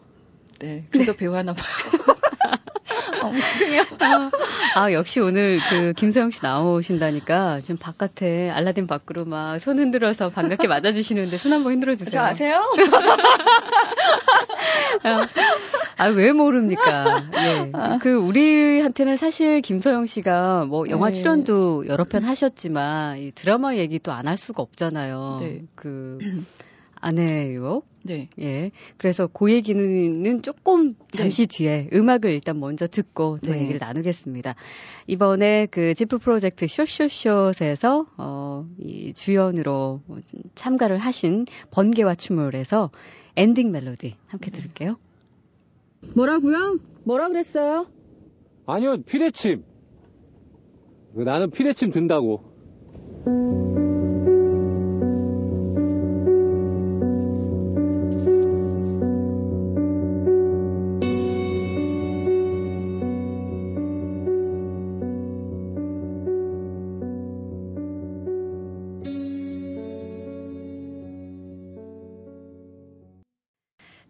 [0.63, 1.63] 네, 그래서 배우 하나 봐요.
[3.23, 3.83] 어, 죄송해요.
[4.75, 10.67] 아, 역시 오늘 그 김서영 씨 나오신다니까 좀 바깥에 알라딘 밖으로 막 손 흔들어서 반갑게
[10.67, 12.09] 맞아주시는데 손 한번 흔들어 주세요.
[12.11, 12.61] 저 아세요?
[15.97, 17.23] 아, 왜 모릅니까?
[17.35, 17.71] 예.
[18.01, 21.13] 그, 우리한테는 사실 김서영 씨가 뭐 영화 네.
[21.13, 25.37] 출연도 여러 편 하셨지만 이 드라마 얘기 또 안 할 수가 없잖아요.
[25.41, 25.61] 네.
[25.75, 26.17] 그,
[27.03, 27.85] 아내의 유혹.
[28.03, 28.29] 네.
[28.39, 28.71] 예.
[28.97, 33.61] 그래서 그 얘기는 조금 잠시 뒤에 음악을 일단 먼저 듣고 더 네.
[33.61, 34.55] 얘기를 나누겠습니다.
[35.07, 40.01] 이번에 그 JIFF 프로젝트 숏숏숏에서 어, 이 주연으로
[40.55, 42.89] 참가를 하신 번개와 춤을에서
[43.35, 44.97] 엔딩 멜로디 함께 들을게요.
[46.15, 46.79] 뭐라고요?
[47.03, 47.87] 뭐라 그랬어요?
[48.65, 49.63] 아니요, 피뢰침.
[51.15, 53.62] 나는 피뢰침 든다고.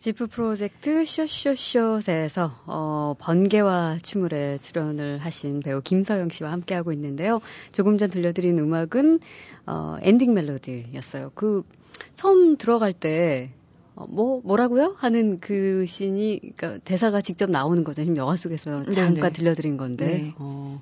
[0.03, 7.39] JIFF 프로젝트 숏숏숏에서 어, 번개와 춤을에 출연을 하신 배우 김서형 씨와 함께하고 있는데요.
[7.71, 9.21] 조금 전 들려드린 음악은
[9.65, 11.31] 어, 엔딩 멜로디였어요.
[11.35, 11.63] 그
[12.15, 13.51] 처음 들어갈 때
[13.95, 14.93] 어, 뭐 뭐라고요?
[14.97, 18.01] 하는 그 씬이 그러니까 대사가 직접 나오는 거죠.
[18.01, 19.29] 지금 영화 속에서 잠깐 네네.
[19.29, 20.05] 들려드린 건데.
[20.05, 20.33] 네.
[20.37, 20.81] 어?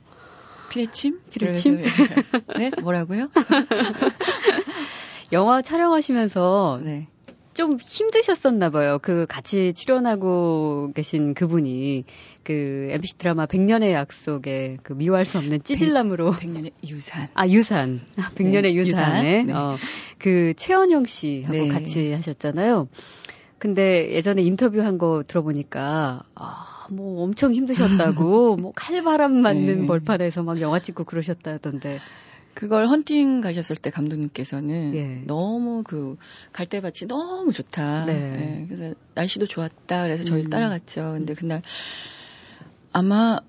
[0.71, 1.19] 피뢰침?
[1.31, 1.69] 그래서-
[2.57, 2.71] 네?
[2.81, 3.29] 뭐라고요?
[5.31, 7.07] 영화 촬영하시면서 네.
[7.53, 8.97] 좀 힘드셨었나 봐요.
[9.01, 12.05] 그 같이 출연하고 계신 그분이
[12.43, 17.27] 그 MBC 드라마 100년의 약속에 그 미워할 수 없는 찌질남으로 백년의 유산.
[17.33, 17.99] 아 유산
[18.35, 19.47] 백년의 네, 유산에 유산.
[19.47, 19.53] 네.
[19.53, 19.77] 어,
[20.17, 21.67] 그 최원영 씨하고 네.
[21.67, 22.87] 같이 하셨잖아요.
[23.61, 29.85] 근데 예전에 인터뷰한 거 들어보니까 아, 뭐 엄청 힘드셨다고 뭐 칼바람 맞는 네.
[29.85, 31.99] 벌판에서 막 영화 찍고 그러셨다던데
[32.53, 35.23] 그걸 헌팅 가셨을 때 감독님께서는 예.
[35.25, 36.17] 너무 그
[36.53, 38.05] 갈대밭이 너무 좋다.
[38.05, 38.13] 네.
[38.13, 40.03] 예, 그래서 날씨도 좋았다.
[40.03, 40.49] 그래서 저희 음.
[40.49, 41.13] 따라갔죠.
[41.13, 41.61] 근데 그날
[42.91, 43.39] 아마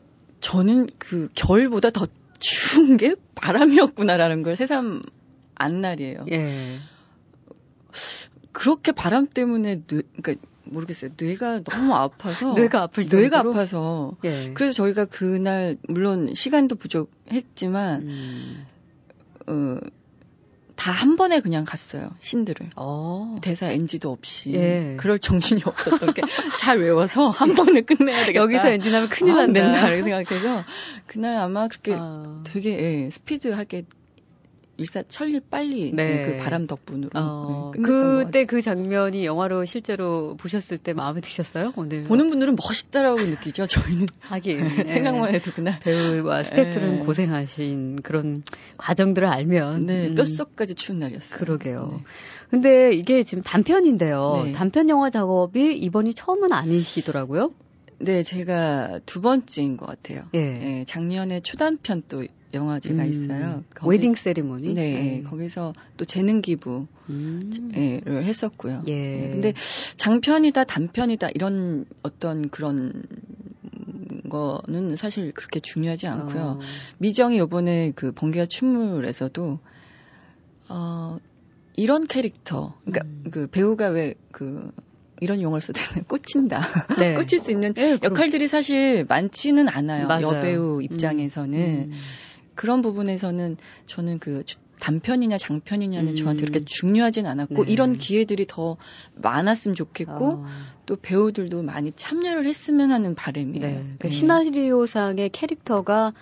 [0.40, 2.06] 저는 그 겨울보다 더
[2.38, 5.00] 추운 게 바람이었구나라는 걸 새삼
[5.54, 6.26] 안 날이에요.
[6.30, 6.78] 예.
[8.52, 11.12] 그렇게 바람 때문에 뇌, 그러니까 모르겠어요.
[11.16, 13.50] 뇌가 너무 아파서 뇌가 아플 뇌가 정도로?
[13.50, 14.52] 아파서 예.
[14.54, 18.66] 그래서 저희가 그날 물론 시간도 부족했지만 음.
[19.46, 19.76] 어,
[20.74, 22.10] 다한 번에 그냥 갔어요.
[22.20, 22.70] 신들을.
[22.76, 23.38] 어.
[23.42, 24.52] 대사 NG도 없이.
[24.54, 24.96] 예.
[24.98, 26.22] 그럴 정신이 없었던 게
[26.56, 28.42] 잘 외워서 한 번에 끝내야 되겠다.
[28.42, 29.60] 여기서 엔진하면 큰일 아, 난다.
[29.62, 30.64] 맨날 이렇게 생각해서
[31.06, 32.42] 그날 아마 그렇게 아.
[32.44, 33.84] 되게 예, 스피드하게
[34.82, 36.18] 일사천리 빨리 네.
[36.18, 37.82] 예, 그 바람 덕분으로 어, 네.
[37.82, 41.72] 그때 그 장면이 영화로 실제로 보셨을 때 마음에 드셨어요?
[41.76, 43.66] 오늘 보는 분들은 멋있다라고 느끼죠.
[43.66, 44.84] 저희는 하긴 예.
[44.84, 47.04] 생각만 해도 그날 배우와 스태프들은 예.
[47.04, 48.42] 고생하신 그런
[48.76, 51.38] 과정들을 알면 네, 음, 뼛속까지 추운 날이었어요.
[51.38, 51.88] 그러게요.
[51.92, 52.04] 네.
[52.50, 54.42] 근데 이게 지금 단편인데요.
[54.46, 54.52] 네.
[54.52, 57.52] 단편 영화 작업이 이번이 처음은 아니시더라고요.
[58.02, 60.24] 네, 제가 두 번째인 것 같아요.
[60.34, 60.40] 예.
[60.80, 63.64] 예, 작년에 초단편 또 영화 제가 음, 있어요.
[63.74, 64.74] 거기- 웨딩 세리머니.
[64.74, 67.50] 네, 거기서 또 재능 기부를 음.
[68.06, 68.82] 했었고요.
[68.88, 68.92] 예.
[68.94, 69.54] 네, 근데
[69.96, 73.04] 장편이다 단편이다 이런 어떤 그런
[74.28, 76.42] 거는 사실 그렇게 중요하지 않고요.
[76.42, 76.58] 어,
[76.98, 79.58] 미정이 요번에 그 번개와 춤물에서도
[80.68, 81.18] 어
[81.76, 83.30] 이런 캐릭터, 그러니까 음.
[83.30, 84.72] 그 배우가 왜그
[85.22, 86.60] 이런 용어를 쓰든 꽂힌다.
[86.98, 87.14] 네.
[87.14, 90.06] 꽂힐 수 있는 예, 그럼- 역할들이 사실 많지는 않아요.
[90.08, 90.26] 맞아요.
[90.26, 91.92] 여배우 입장에서는 음.
[92.54, 93.56] 그런 부분에서는
[93.86, 96.14] 저는 그 주- 단편이냐 장편이냐는 음.
[96.16, 97.72] 저한테 그렇게 중요하진 않았고 네.
[97.72, 98.76] 이런 기회들이 더
[99.14, 100.46] 많았으면 좋겠고 어,
[100.86, 103.60] 또 배우들도 많이 참여를 했으면 하는 바람이에요.
[103.64, 103.84] 네.
[104.00, 104.10] 그 네.
[104.12, 106.12] 시나리오상의 캐릭터가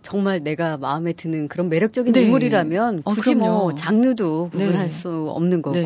[0.00, 2.22] 정말 내가 마음에 드는 그런 매력적인 네.
[2.22, 3.74] 인물이라면 어, 굳이 뭐 그럼요.
[3.74, 4.90] 장르도 구분할 네.
[4.90, 5.76] 수 없는 거고.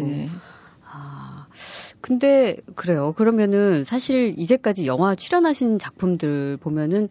[2.01, 3.13] 근데 그래요.
[3.13, 7.09] 그러면은 사실 이제까지 영화 출연하신 작품들 보면은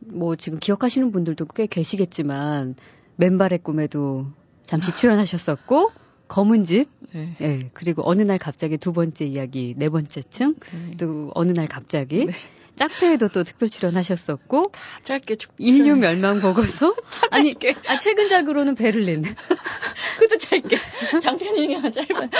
[0.00, 2.76] 뭐 지금 기억하시는 분들도 꽤 계시겠지만
[3.16, 4.26] 맨발의 꿈에도
[4.64, 5.90] 잠시 출연하셨었고
[6.28, 7.36] 검은 집, 네.
[7.40, 10.96] 예 그리고 어느 날 갑자기 두 번째 이야기 네 번째 층, 네.
[10.98, 12.32] 또 어느 날 갑자기 네.
[12.76, 16.94] 짝패에도 또 특별 출연하셨었고 다 짧게 쭉 인류 멸망 보고서
[17.32, 17.54] 아니
[17.88, 19.22] 아 최근작으로는 베를린
[20.18, 20.76] 그것도 짧게
[21.20, 22.30] 장편이냐 짧은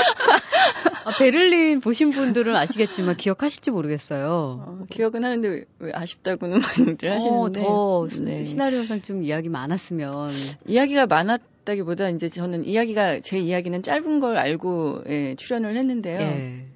[1.05, 4.65] 아, 베를린 보신 분들은 아시겠지만 기억하실지 모르겠어요.
[4.67, 8.45] 어, 기억은 하는데 왜, 왜 아쉽다고는 많이들 하시는데 어, 더 네.
[8.45, 10.31] 시나리오상 좀 이야기 많았으면
[10.67, 16.21] 이야기가 많았 다기보다 이제 저는 이야기가 제 이야기는 짧은 걸 알고 예, 출연을 했는데요.
[16.21, 16.67] 예.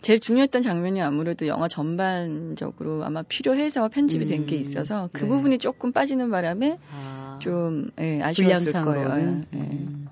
[0.00, 5.28] 제일 중요했던 장면이 아무래도 영화 전반적으로 아마 필요해서 편집이 된게 음, 있어서 그 네.
[5.28, 9.08] 부분이 조금 빠지는 바람에 아, 좀 예, 아쉬웠을 거예요.
[9.18, 9.58] 예, 예.
[9.58, 10.08] 음.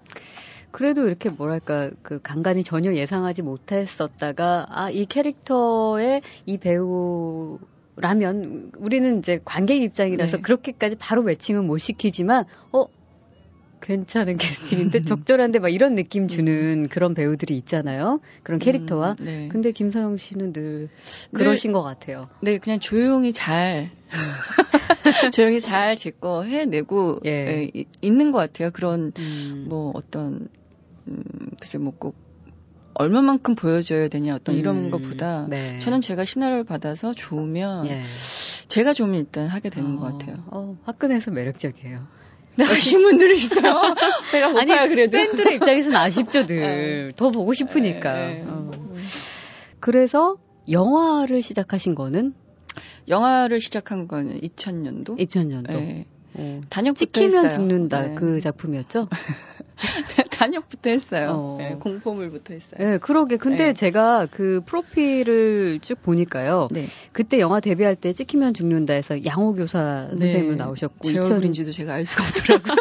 [0.72, 7.58] 그래도 이렇게 뭐랄까 그 간간히 전혀 예상하지 못했었다가 아 이 캐릭터의 이 배우
[7.96, 10.42] 라면 우리는 이제 관객 입장이라서 네.
[10.42, 12.86] 그렇게까지 바로 매칭은 못 시키지만 어
[13.86, 18.20] 괜찮은 캐스팅인데 적절한데 막 이런 느낌 주는 그런 배우들이 있잖아요.
[18.42, 19.16] 그런 캐릭터와.
[19.20, 19.48] 음, 네.
[19.50, 20.88] 근데 김서영 씨는 늘
[21.32, 22.28] 그러신 것 같아요.
[22.42, 23.90] 네, 그냥 조용히 잘,
[25.32, 27.30] 조용히 잘 제 거 해내고, 예.
[27.30, 28.70] 예, 이- 있는 것 같아요.
[28.72, 29.66] 그런, 음.
[29.68, 30.48] 뭐, 어떤,
[31.08, 31.22] 음,
[31.60, 32.16] 글쎄, 뭐 꼭,
[32.94, 35.78] 얼마만큼 보여줘야 되냐, 어떤 이런 음, 것보다, 네.
[35.80, 38.02] 저는 제가 신화를 받아서 좋으면, 예.
[38.68, 40.42] 제가 좀 일단 하게 되는 어, 것 같아요.
[40.46, 42.06] 어, 화끈해서 매력적이에요.
[42.56, 43.80] 네, 아신 분들이 있어요.
[44.32, 45.16] 배가 고파요, 아니, 그래도.
[45.16, 47.12] 팬들의 입장에서는 아쉽죠, 늘.
[47.16, 48.14] 더 보고 싶으니까.
[48.14, 48.44] 네, 네.
[48.46, 48.70] 어.
[49.80, 50.36] 그래서
[50.70, 52.34] 영화를 시작하신 거는
[53.08, 55.18] 영화를 시작한 건 2000년도?
[55.18, 55.70] 2000년도.
[55.70, 56.06] 네.
[56.38, 56.60] 어.
[56.68, 57.50] 단역부터 찍히면 했어요.
[57.50, 58.14] 죽는다 네.
[58.14, 59.08] 그 작품이었죠?
[60.30, 61.26] 단역부터 했어요.
[61.30, 61.56] 어.
[61.58, 62.78] 네, 공포물부터 했어요.
[62.78, 63.36] 네, 그러게.
[63.36, 63.72] 근데 네.
[63.72, 66.68] 제가 그 프로필을 쭉 보니까요.
[66.70, 66.86] 네.
[67.12, 72.04] 그때 영화 데뷔할 때 찍히면 죽는다에서 양호 교사 선생님으로 나오셨고 제 2000, 얼굴인지도 제가 알
[72.04, 72.76] 수가 없더라고요.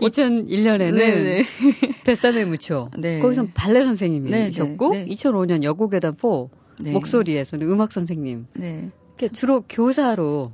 [0.00, 1.44] 2001년에는 네네.
[2.04, 2.90] 뱃산의 무초.
[2.98, 3.20] 네.
[3.20, 5.14] 거기서 발레 선생님이셨고 네, 네, 네.
[5.14, 6.28] 2005년 여고괴담 4
[6.80, 6.92] 네.
[6.92, 8.46] 목소리에서는 음악 선생님.
[8.54, 8.90] 네.
[9.32, 10.52] 주로 교사로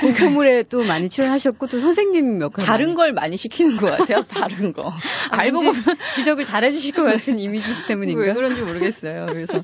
[0.00, 4.22] 공포물에 또 많이 출연하셨고 또 선생님 역할 다른 걸 많이 시키는 것 같아요.
[4.22, 4.92] 다른 거.
[5.30, 5.74] 알고 보면
[6.16, 8.34] 지적을 잘해주실 것 같은 이미지 왜 때문인가?
[8.34, 9.26] 그런지 모르겠어요.
[9.26, 9.62] 그래서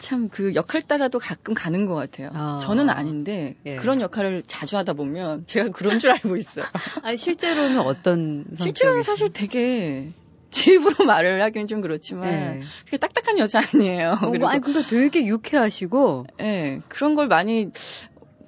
[0.00, 2.30] 참 그 역할 따라도 가끔 가는 것 같아요.
[2.34, 2.58] 아.
[2.60, 3.76] 저는 아닌데 예.
[3.76, 6.64] 그런 역할을 자주 하다 보면 제가 그런 줄 알고 있어요.
[7.02, 9.02] 아니 실제로는 어떤 실제로는?
[9.02, 10.12] 사실 되게
[10.50, 12.62] 제 입으로 말을 하기는 좀 그렇지만 네.
[12.86, 14.18] 그렇게 딱딱한 여자 아니에요.
[14.20, 17.68] 어, 그리고 아니 그러니까 되게 유쾌하시고 예, 그런 걸 많이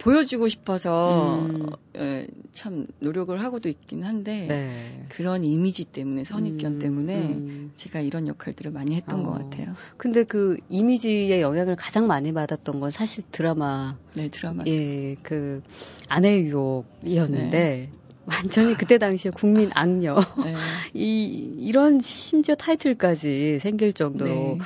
[0.07, 1.67] 보여주고 싶어서 음.
[1.97, 5.07] 예, 참 노력을 하고도 있긴 한데 네.
[5.09, 7.73] 그런 이미지 때문에 선입견 음, 때문에 음.
[7.75, 9.23] 제가 이런 역할들을 많이 했던 어.
[9.25, 9.75] 것 같아요.
[9.97, 14.63] 근데 그 이미지의 영향을 가장 많이 받았던 건 사실 드라마 네 드라마.
[14.69, 15.61] 예, 그
[16.09, 17.91] 아내의 유혹이었는데 네.
[18.27, 20.15] 완전히 그때 당시에 국민 악녀
[20.45, 20.55] 네.
[20.95, 24.59] 이 이런 심지어 타이틀까지 생길 정도로 네.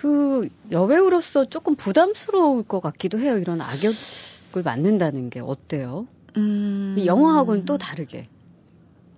[0.00, 3.38] 그 여배우로서 조금 부담스러울 것 같기도 해요.
[3.38, 6.06] 이런 악역을 맡는다는 게 어때요?
[6.36, 6.94] 음.
[6.98, 8.28] 이 영화하고는 또 다르게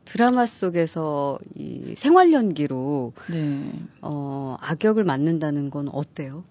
[0.07, 3.73] 드라마 속에서 이 생활 연기로 네.
[4.01, 6.45] 어, 악역을 맡는다는 건 어때요?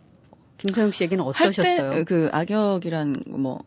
[0.57, 1.89] 김서영 씨에게는 어떠셨어요?
[1.89, 3.63] 할 때 그 악역이란 뭐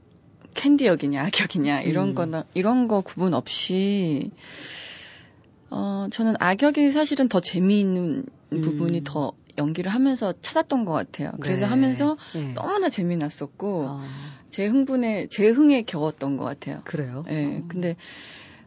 [0.54, 2.14] 캔디 역이냐 악역이냐 이런 음.
[2.14, 4.30] 거나 이런 거 구분 없이
[5.70, 8.60] 어 저는 악역이 사실은 더 재미있는 음.
[8.60, 11.32] 부분이 더 연기를 하면서 찾았던 것 같아요.
[11.40, 11.70] 그래서 네.
[11.70, 12.54] 하면서 네.
[12.54, 14.06] 너무나 재미났었고 어,
[14.50, 16.80] 제 흥분에 제 흥에 겨웠던 것 같아요.
[16.84, 17.24] 그래요?
[17.28, 17.58] 예.
[17.58, 17.64] 어.
[17.68, 17.96] 근데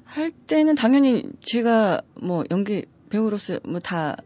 [0.04, 4.18] 할 때는 당연히 제가 뭐 연기 배우로서 뭐 다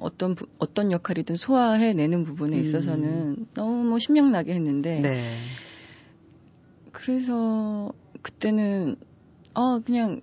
[0.00, 2.60] 어떤 부- 어떤 역할이든 소화해 내는 부분에 음.
[2.60, 5.38] 있어서는 너무 신명나게 했는데 네.
[6.92, 8.96] 그래서 그때는
[9.54, 10.20] 어 그냥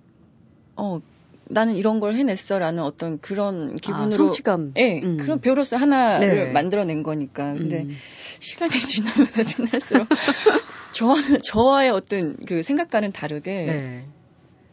[0.76, 1.00] 어
[1.48, 4.72] 나는 이런 걸 해냈어라는 어떤 그런 아, 기분으로 성취감.
[4.76, 5.16] 예, 음.
[5.16, 6.52] 그런 배우로서 하나를 네.
[6.52, 7.54] 만들어낸 거니까.
[7.54, 7.96] 근데 음.
[8.40, 10.08] 시간이 지나면서 지날수록
[10.92, 14.04] 저 저와의 어떤 그 생각과는 다르게 네.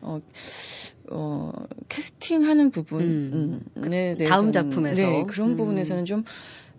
[0.02, 0.20] 어,
[1.12, 1.52] 어,
[1.90, 3.62] 캐스팅하는 부분에 음.
[3.78, 4.96] 대해서 다음 작품에서.
[4.96, 5.56] 네, 그런 음.
[5.56, 6.24] 부분에서는 좀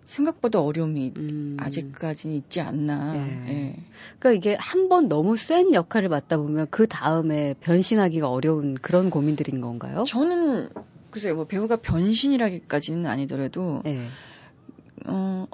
[0.05, 1.57] 생각보다 어려움이 음.
[1.59, 3.15] 아직까지는 있지 않나.
[3.15, 3.51] 예.
[3.53, 3.75] 예.
[4.19, 9.61] 그러니까 이게 한 번 너무 센 역할을 맡다 보면 그 다음에 변신하기가 어려운 그런 고민들인
[9.61, 10.03] 건가요?
[10.07, 10.69] 저는
[11.09, 14.05] 글쎄 뭐 배우가 변신이라기까지는 아니더라도 네.
[15.07, 15.47] 어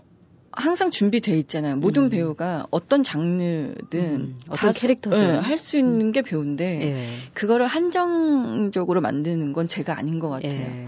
[0.51, 1.77] 항상 준비돼 있잖아요.
[1.77, 2.09] 모든 음.
[2.09, 5.39] 배우가 어떤 장르든 음, 어떤 다 캐릭터든.
[5.39, 7.07] 할수 있는 게 배우인데 예.
[7.33, 10.51] 그거를 한정적으로 만드는 건 제가 아닌 것 같아요.
[10.51, 10.87] 예.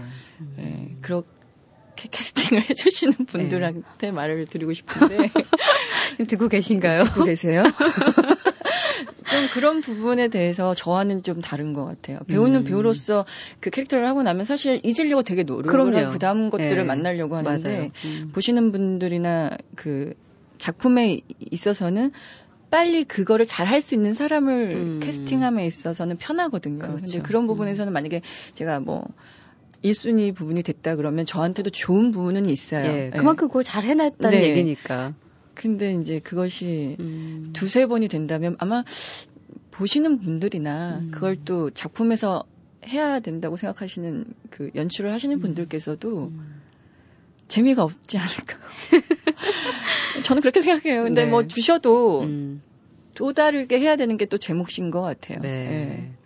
[0.58, 1.22] 예, 그
[1.94, 5.30] 렇게 캐스팅을 해주시는 분들한테 말을 드리고 싶은데
[6.12, 7.04] 지금 듣고 계신가요?
[7.04, 7.64] 듣고 계세요?
[9.30, 12.18] 좀 그런 부분에 대해서 저와는 좀 다른 것 같아요.
[12.28, 12.64] 배우는 음.
[12.64, 13.24] 배우로서
[13.58, 15.96] 그 캐릭터를 하고 나면 사실 잊으려고 되게 노력을.
[15.96, 16.82] 하고 그 다음 것들을 예.
[16.82, 17.90] 만나려고 하는데.
[18.04, 18.30] 음.
[18.32, 20.14] 보시는 분들이나 그
[20.58, 22.12] 작품에 있어서는
[22.70, 25.00] 빨리 그거를 잘 할 수 있는 사람을 음.
[25.00, 26.78] 캐스팅함에 있어서는 편하거든요.
[26.78, 27.04] 그렇죠.
[27.04, 28.20] 근데 그런 부분에서는 만약에
[28.54, 29.04] 제가 뭐
[29.84, 32.86] 1순위 부분이 됐다 그러면 저한테도 좋은 부분은 있어요.
[32.86, 33.10] 예, 예.
[33.10, 34.48] 그만큼 그걸 잘 해냈다는 네.
[34.48, 35.14] 얘기니까.
[35.54, 37.50] 근데 이제 그것이 음.
[37.52, 38.82] 두세 번이 된다면 아마
[39.70, 41.10] 보시는 분들이나 음.
[41.12, 42.44] 그걸 또 작품에서
[42.86, 46.60] 해야 된다고 생각하시는 그 연출을 하시는 분들께서도 음.
[47.48, 48.56] 재미가 없지 않을까.
[50.24, 51.04] 저는 그렇게 생각해요.
[51.04, 51.30] 근데 네.
[51.30, 52.62] 뭐 주셔도 음.
[53.14, 55.38] 또 다르게 해야 되는 게 또 제 몫인 것 같아요.
[55.40, 55.48] 네.
[55.48, 56.23] 예.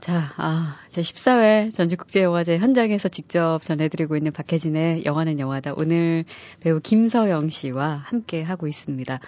[0.00, 5.74] 자, 아, 제 14회 전주국제영화제 현장에서 직접 전해드리고 있는 박혜진의 영화는 영화다.
[5.76, 6.24] 오늘
[6.60, 9.18] 배우 김서영 씨와 함께 하고 있습니다.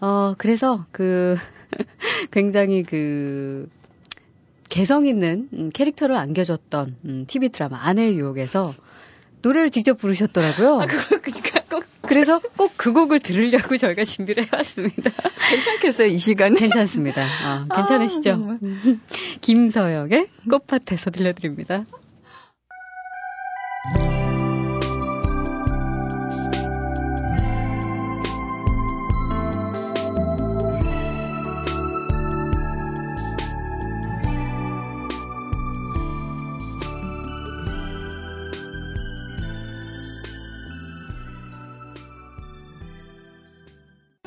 [0.00, 1.36] 어, 그래서 그
[2.30, 3.68] 굉장히 그
[4.70, 8.72] 개성 있는 음, 캐릭터를 안겨줬던 음, TV 드라마 아내의 유혹에서
[9.42, 10.80] 노래를 직접 부르셨더라고요.
[10.80, 11.18] 아, 그거
[11.74, 15.10] 꼭 그래서 꼭 그 곡을 들으려고 저희가 준비를 해왔습니다.
[15.50, 16.54] 괜찮겠어요 이 시간에?
[16.56, 17.24] 괜찮습니다.
[17.24, 18.30] 어, 괜찮으시죠?
[18.32, 18.58] 아.
[19.40, 21.86] 김서영의 꽃밭에서 들려드립니다.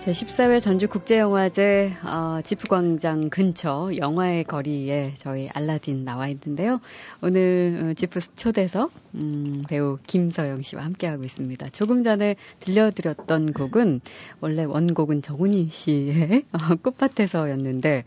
[0.07, 6.79] 제14회 전주국제영화제 어, 지프광장 근처 영화의 거리에 저희 알라딘 나와 있는데요.
[7.21, 11.67] 오늘 어, 지프 초대석 음, 배우 김서영 씨와 함께하고 있습니다.
[11.71, 13.99] 조금 전에 들려드렸던 곡은
[14.39, 18.05] 원래 원곡은 정훈이 씨의 어, 꽃밭에서였는데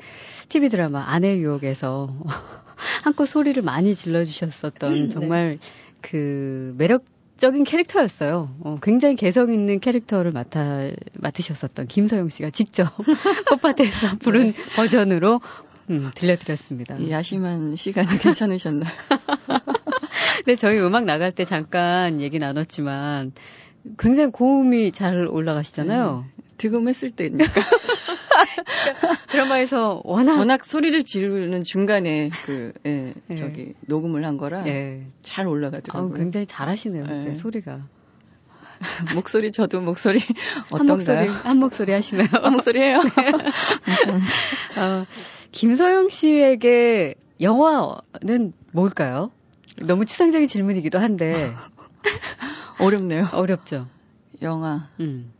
[0.48, 2.16] TV 드라마 아내 유혹에서
[3.04, 5.08] 한껏 소리를 많이 질러주셨었던 네.
[5.10, 5.58] 정말
[6.00, 7.04] 그 매력
[7.40, 8.54] 적인 캐릭터였어요.
[8.60, 12.86] 어, 굉장히 개성 있는 캐릭터를 맡아, 맡으셨었던 김서영 씨가 직접
[13.48, 15.40] 꽃밭에서 부른 버전으로
[15.88, 16.96] 음, 들려드렸습니다.
[16.98, 18.92] 이 야심한 시간이 괜찮으셨나요?
[20.44, 23.32] 근데 저희 음악 나갈 때 잠깐 얘기 나눴지만
[23.98, 26.26] 굉장히 고음이 잘 올라가시잖아요.
[26.58, 27.44] 득음했을 때니까
[29.28, 33.34] 드라마에서 워낙 워낙 소리를 지르는 중간에 그 예, 예.
[33.34, 35.06] 저기 녹음을 한 거라 예.
[35.22, 36.14] 잘 올라가더라고요.
[36.14, 37.06] 굉장히 잘하시네요.
[37.06, 37.18] 네.
[37.18, 37.80] 그때 소리가.
[39.14, 40.20] 목소리 저도 목소리
[40.70, 41.40] 한 목소리, 어떤가요?
[41.42, 42.28] 한 목소리 하시네요.
[42.32, 42.98] 한 목소리예요.
[44.76, 45.06] 어,
[45.52, 49.30] 김서영 씨에게 영화는 뭘까요?
[49.82, 51.52] 너무 추상적인 질문이기도 한데
[52.80, 53.28] 어렵네요.
[53.32, 53.86] 어렵죠.
[54.42, 55.32] 영화 음,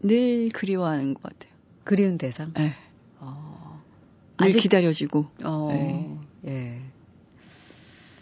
[0.00, 1.55] 늘 그리워하는 것 같아요.
[1.86, 2.52] 그리운 대상.
[2.58, 2.72] 예.
[3.20, 3.80] 어,
[4.40, 6.18] 늘 아직- 기다려지고 어, 네.
[6.48, 6.80] 예,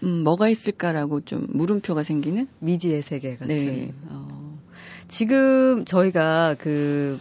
[0.02, 3.48] 음, 뭐가 있을까라고 좀 물음표가 생기는 미지의 세계 같은.
[3.56, 3.92] 네.
[4.08, 4.58] 어,
[5.08, 7.18] 지금 저희가 그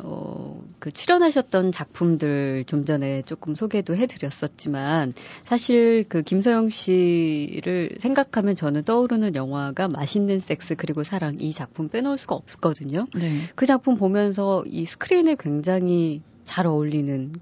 [0.00, 8.84] 어, 그 출연하셨던 작품들 좀 전에 조금 소개도 해드렸었지만 사실 그 김서영 씨를 생각하면 저는
[8.84, 13.06] 떠오르는 영화가 맛있는 섹스 그리고 사랑 이 작품 빼놓을 수가 없거든요.
[13.14, 13.38] 네.
[13.56, 17.32] 그 작품 보면서 이 스크린에 굉장히 잘 어울리는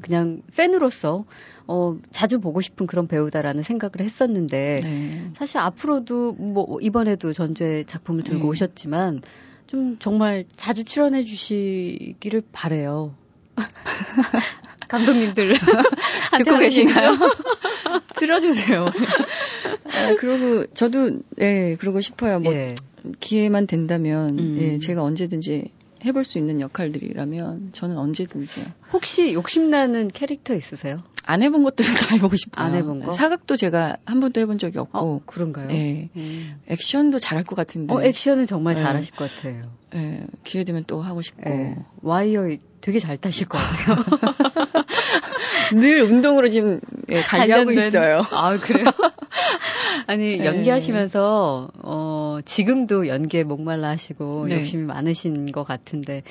[0.00, 1.24] 그냥 팬으로서
[1.66, 5.30] 어, 자주 보고 싶은 그런 배우다라는 생각을 했었는데 네.
[5.34, 8.50] 사실 앞으로도 뭐 이번에도 전주에 작품을 들고 음.
[8.50, 9.20] 오셨지만
[9.68, 13.14] 좀 정말 자주 출연해 주시기를 바래요.
[14.88, 15.52] 감독님들
[16.38, 17.10] 듣고 계신가요?
[18.16, 18.86] 들어주세요.
[18.86, 22.40] 아, 그러고 저도 예 그러고 싶어요.
[22.40, 22.74] 뭐 예.
[23.20, 24.56] 기회만 된다면 음.
[24.58, 25.70] 예 제가 언제든지
[26.04, 28.66] 해볼 수 있는 역할들이라면 저는 언제든지요.
[28.92, 31.02] 혹시 욕심나는 캐릭터 있으세요?
[31.24, 32.64] 안 해본 것들은 다 해보고 싶어요.
[32.64, 33.10] 안 해본 거?
[33.10, 35.68] 사극도 제가 한 번도 해본 적이 없고 어, 그런가요?
[35.70, 36.60] 예 음.
[36.68, 38.82] 액션도 잘할 것 같은데 어, 액션은 정말 네.
[38.82, 39.70] 잘하실 것 같아요.
[39.94, 41.76] 예, 기회 되면 또 하고 싶고 예.
[42.02, 44.04] 와이어 되게 잘 타실 것 같아요.
[45.74, 46.80] 늘 운동으로 지금
[47.10, 48.22] 예, 관리하고 있어요.
[48.30, 48.84] 아, 그래요?
[50.06, 50.44] 아니, 네.
[50.44, 52.07] 연기하시면서, 어,
[52.42, 54.56] 지금도 연기에 목말라 하시고, 네.
[54.56, 56.22] 욕심이 많으신 것 같은데,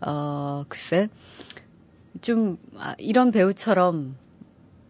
[0.00, 1.08] 어, 글쎄,
[2.20, 4.16] 좀, 아, 이런 배우처럼,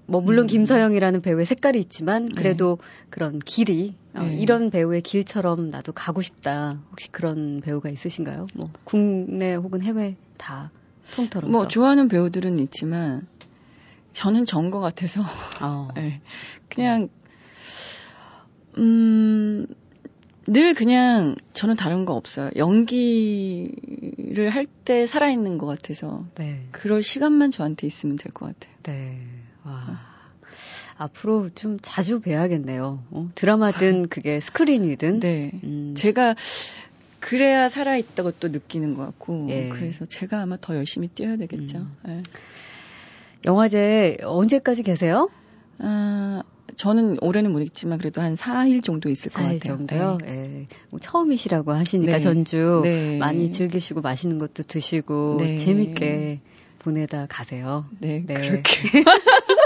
[0.07, 0.49] 뭐, 물론 음.
[0.49, 2.79] 김서영이라는 배우의 색깔이 있지만, 그래도
[3.11, 4.37] 그런 길이, 어, 네.
[4.37, 6.79] 이런 배우의 길처럼 나도 가고 싶다.
[6.91, 8.47] 혹시 그런 배우가 있으신가요?
[8.55, 10.71] 뭐, 국내 혹은 해외 다
[11.15, 11.51] 통틀어서.
[11.51, 13.27] 뭐 좋아하는 배우들은 있지만
[14.13, 15.23] 저는 전 것 같아서
[15.61, 15.89] 어.
[15.99, 16.21] 예,
[16.69, 17.09] 그냥
[18.79, 19.67] 음.
[20.47, 22.51] 늘 그냥 저는 다른 거 없어요.
[22.57, 26.61] 연기를 할 때 살아있는 것 같아서 네.
[26.71, 28.75] 그럴 시간만 저한테 있으면 될 것 같아요.
[28.83, 29.19] 네.
[29.65, 29.99] 와.
[30.99, 33.03] 앞으로 좀 자주 뵈야겠네요.
[33.11, 33.31] 어?
[33.35, 35.21] 드라마든 그게 스크린이든.
[35.21, 35.53] 네.
[35.65, 36.35] 음, 제가
[37.19, 39.71] 그래야 살아있다고 또 느끼는 것 같고 예.
[39.71, 41.79] 그래서 제가 아마 더 열심히 뛰어야 되겠죠.
[41.79, 41.97] 음.
[42.09, 42.19] 예.
[43.47, 45.31] 영화제 언제까지 계세요?
[45.79, 46.43] 아,
[46.77, 49.77] 저는 올해는 모르겠지만 그래도 한 4일 정도 있을 것 4일 같아요.
[49.77, 50.19] 정도요.
[50.27, 50.67] 예.
[50.91, 52.19] 뭐 처음이시라고 하시니까 네.
[52.19, 53.19] 전주 네.
[53.19, 55.55] 많이 즐기시고 맛있는 것도 드시고 네.
[55.57, 56.41] 재밌게
[56.79, 57.87] 보내다 가세요.
[57.99, 58.35] 네, 네.
[58.35, 58.63] 그렇게.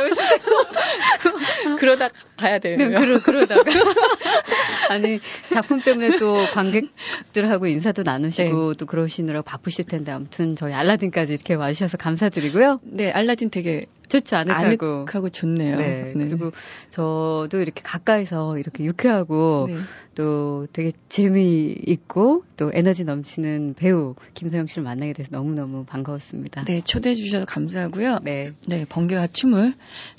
[1.78, 2.76] 그러다 가야 돼요.
[2.76, 3.62] 네, 그러, 그러다가.
[4.90, 5.20] 아니,
[5.52, 11.96] 작품 때문에 또 관객들하고 인사도 나누시고 또 그러시느라 바쁘실 텐데 아무튼 저희 알라딘까지 이렇게 와주셔서
[11.98, 12.80] 감사드리고요.
[12.84, 14.36] 네, 알라딘 되게 좋죠.
[14.36, 15.06] 아늑하고.
[15.06, 15.76] 아늑하고 좋네요.
[15.76, 16.52] 네, 그리고
[16.90, 19.78] 저도 이렇게 가까이서 이렇게 유쾌하고 네.
[20.14, 26.64] 또 되게 재미있고 또 에너지 넘치는 배우 김서영 씨를 만나게 돼서 너무너무 반가웠습니다.
[26.64, 28.18] 네, 초대해 주셔서 감사하고요.
[28.22, 28.52] 네.
[28.68, 29.74] 네, 번개와 춤을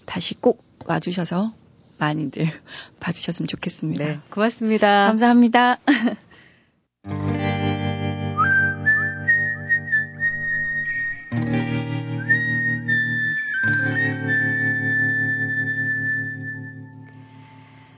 [0.06, 1.54] 다시 꼭 와주셔서
[2.00, 2.48] 많이들
[3.00, 4.06] 봐주셨으면 좋겠습니다.
[4.06, 5.08] 네, 고맙습니다.
[5.08, 5.80] 감사합니다.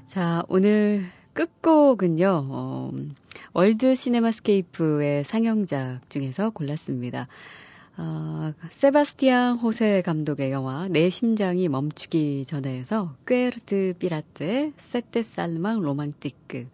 [0.06, 1.04] 자, 오늘
[1.36, 2.92] 끝곡은요, 어,
[3.54, 7.28] 월드 시네마스케이프의 상영작 중에서 골랐습니다.
[7.98, 16.68] 어, 세바스티앙 호세 감독의 영화 내 심장이 멈추기 전에에서 Cœur de pirate의 C'était salement romantique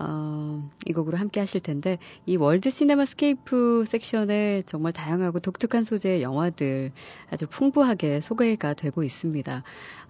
[0.00, 0.43] 어,
[0.86, 6.92] 이 곡으로 함께 하실 텐데, 이 월드 시네마 스케이프 섹션에 정말 다양하고 독특한 소재의 영화들
[7.30, 9.62] 아주 풍부하게 소개가 되고 있습니다.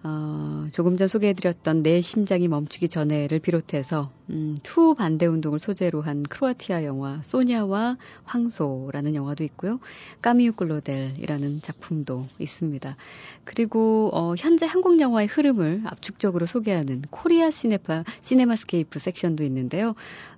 [0.07, 6.23] 어, 조금 전 소개해드렸던 내 심장이 멈추기 전에를 비롯해서, 음, 투우 반대 운동을 소재로 한
[6.23, 9.81] 크로아티아 영화 소냐와 황소라는 영화도 있고요.
[10.21, 12.97] 까미유 클로델이라는 작품도 있습니다.
[13.45, 19.95] 그리고, 어, 현재 한국 영화의 흐름을 압축적으로 소개하는 코리아 시네파, 시네마스케이프 섹션도 있는데요.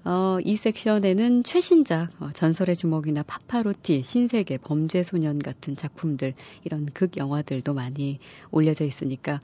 [0.06, 7.74] 어, 이 섹션에는 최신작, 어, 전설의 주먹이나 파파로티, 신세계, 범죄소년 같은 작품들, 이런 극 영화들도
[7.74, 8.20] 많이
[8.52, 9.40] 올려져 있으니까,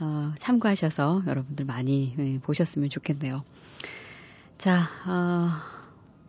[0.00, 3.44] 어, 참고하셔서 여러분들 많이 예, 보셨으면 좋겠네요.
[4.56, 5.48] 자, 어,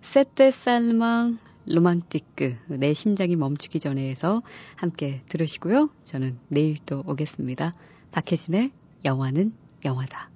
[0.01, 4.41] 세테 살망 로망티크, 내 심장이 멈추기 전에 해서
[4.75, 5.89] 함께 들으시고요.
[6.03, 7.73] 저는 내일 또 오겠습니다.
[8.11, 8.71] 박혜진의
[9.05, 9.53] 영화는
[9.85, 10.29] 영화다.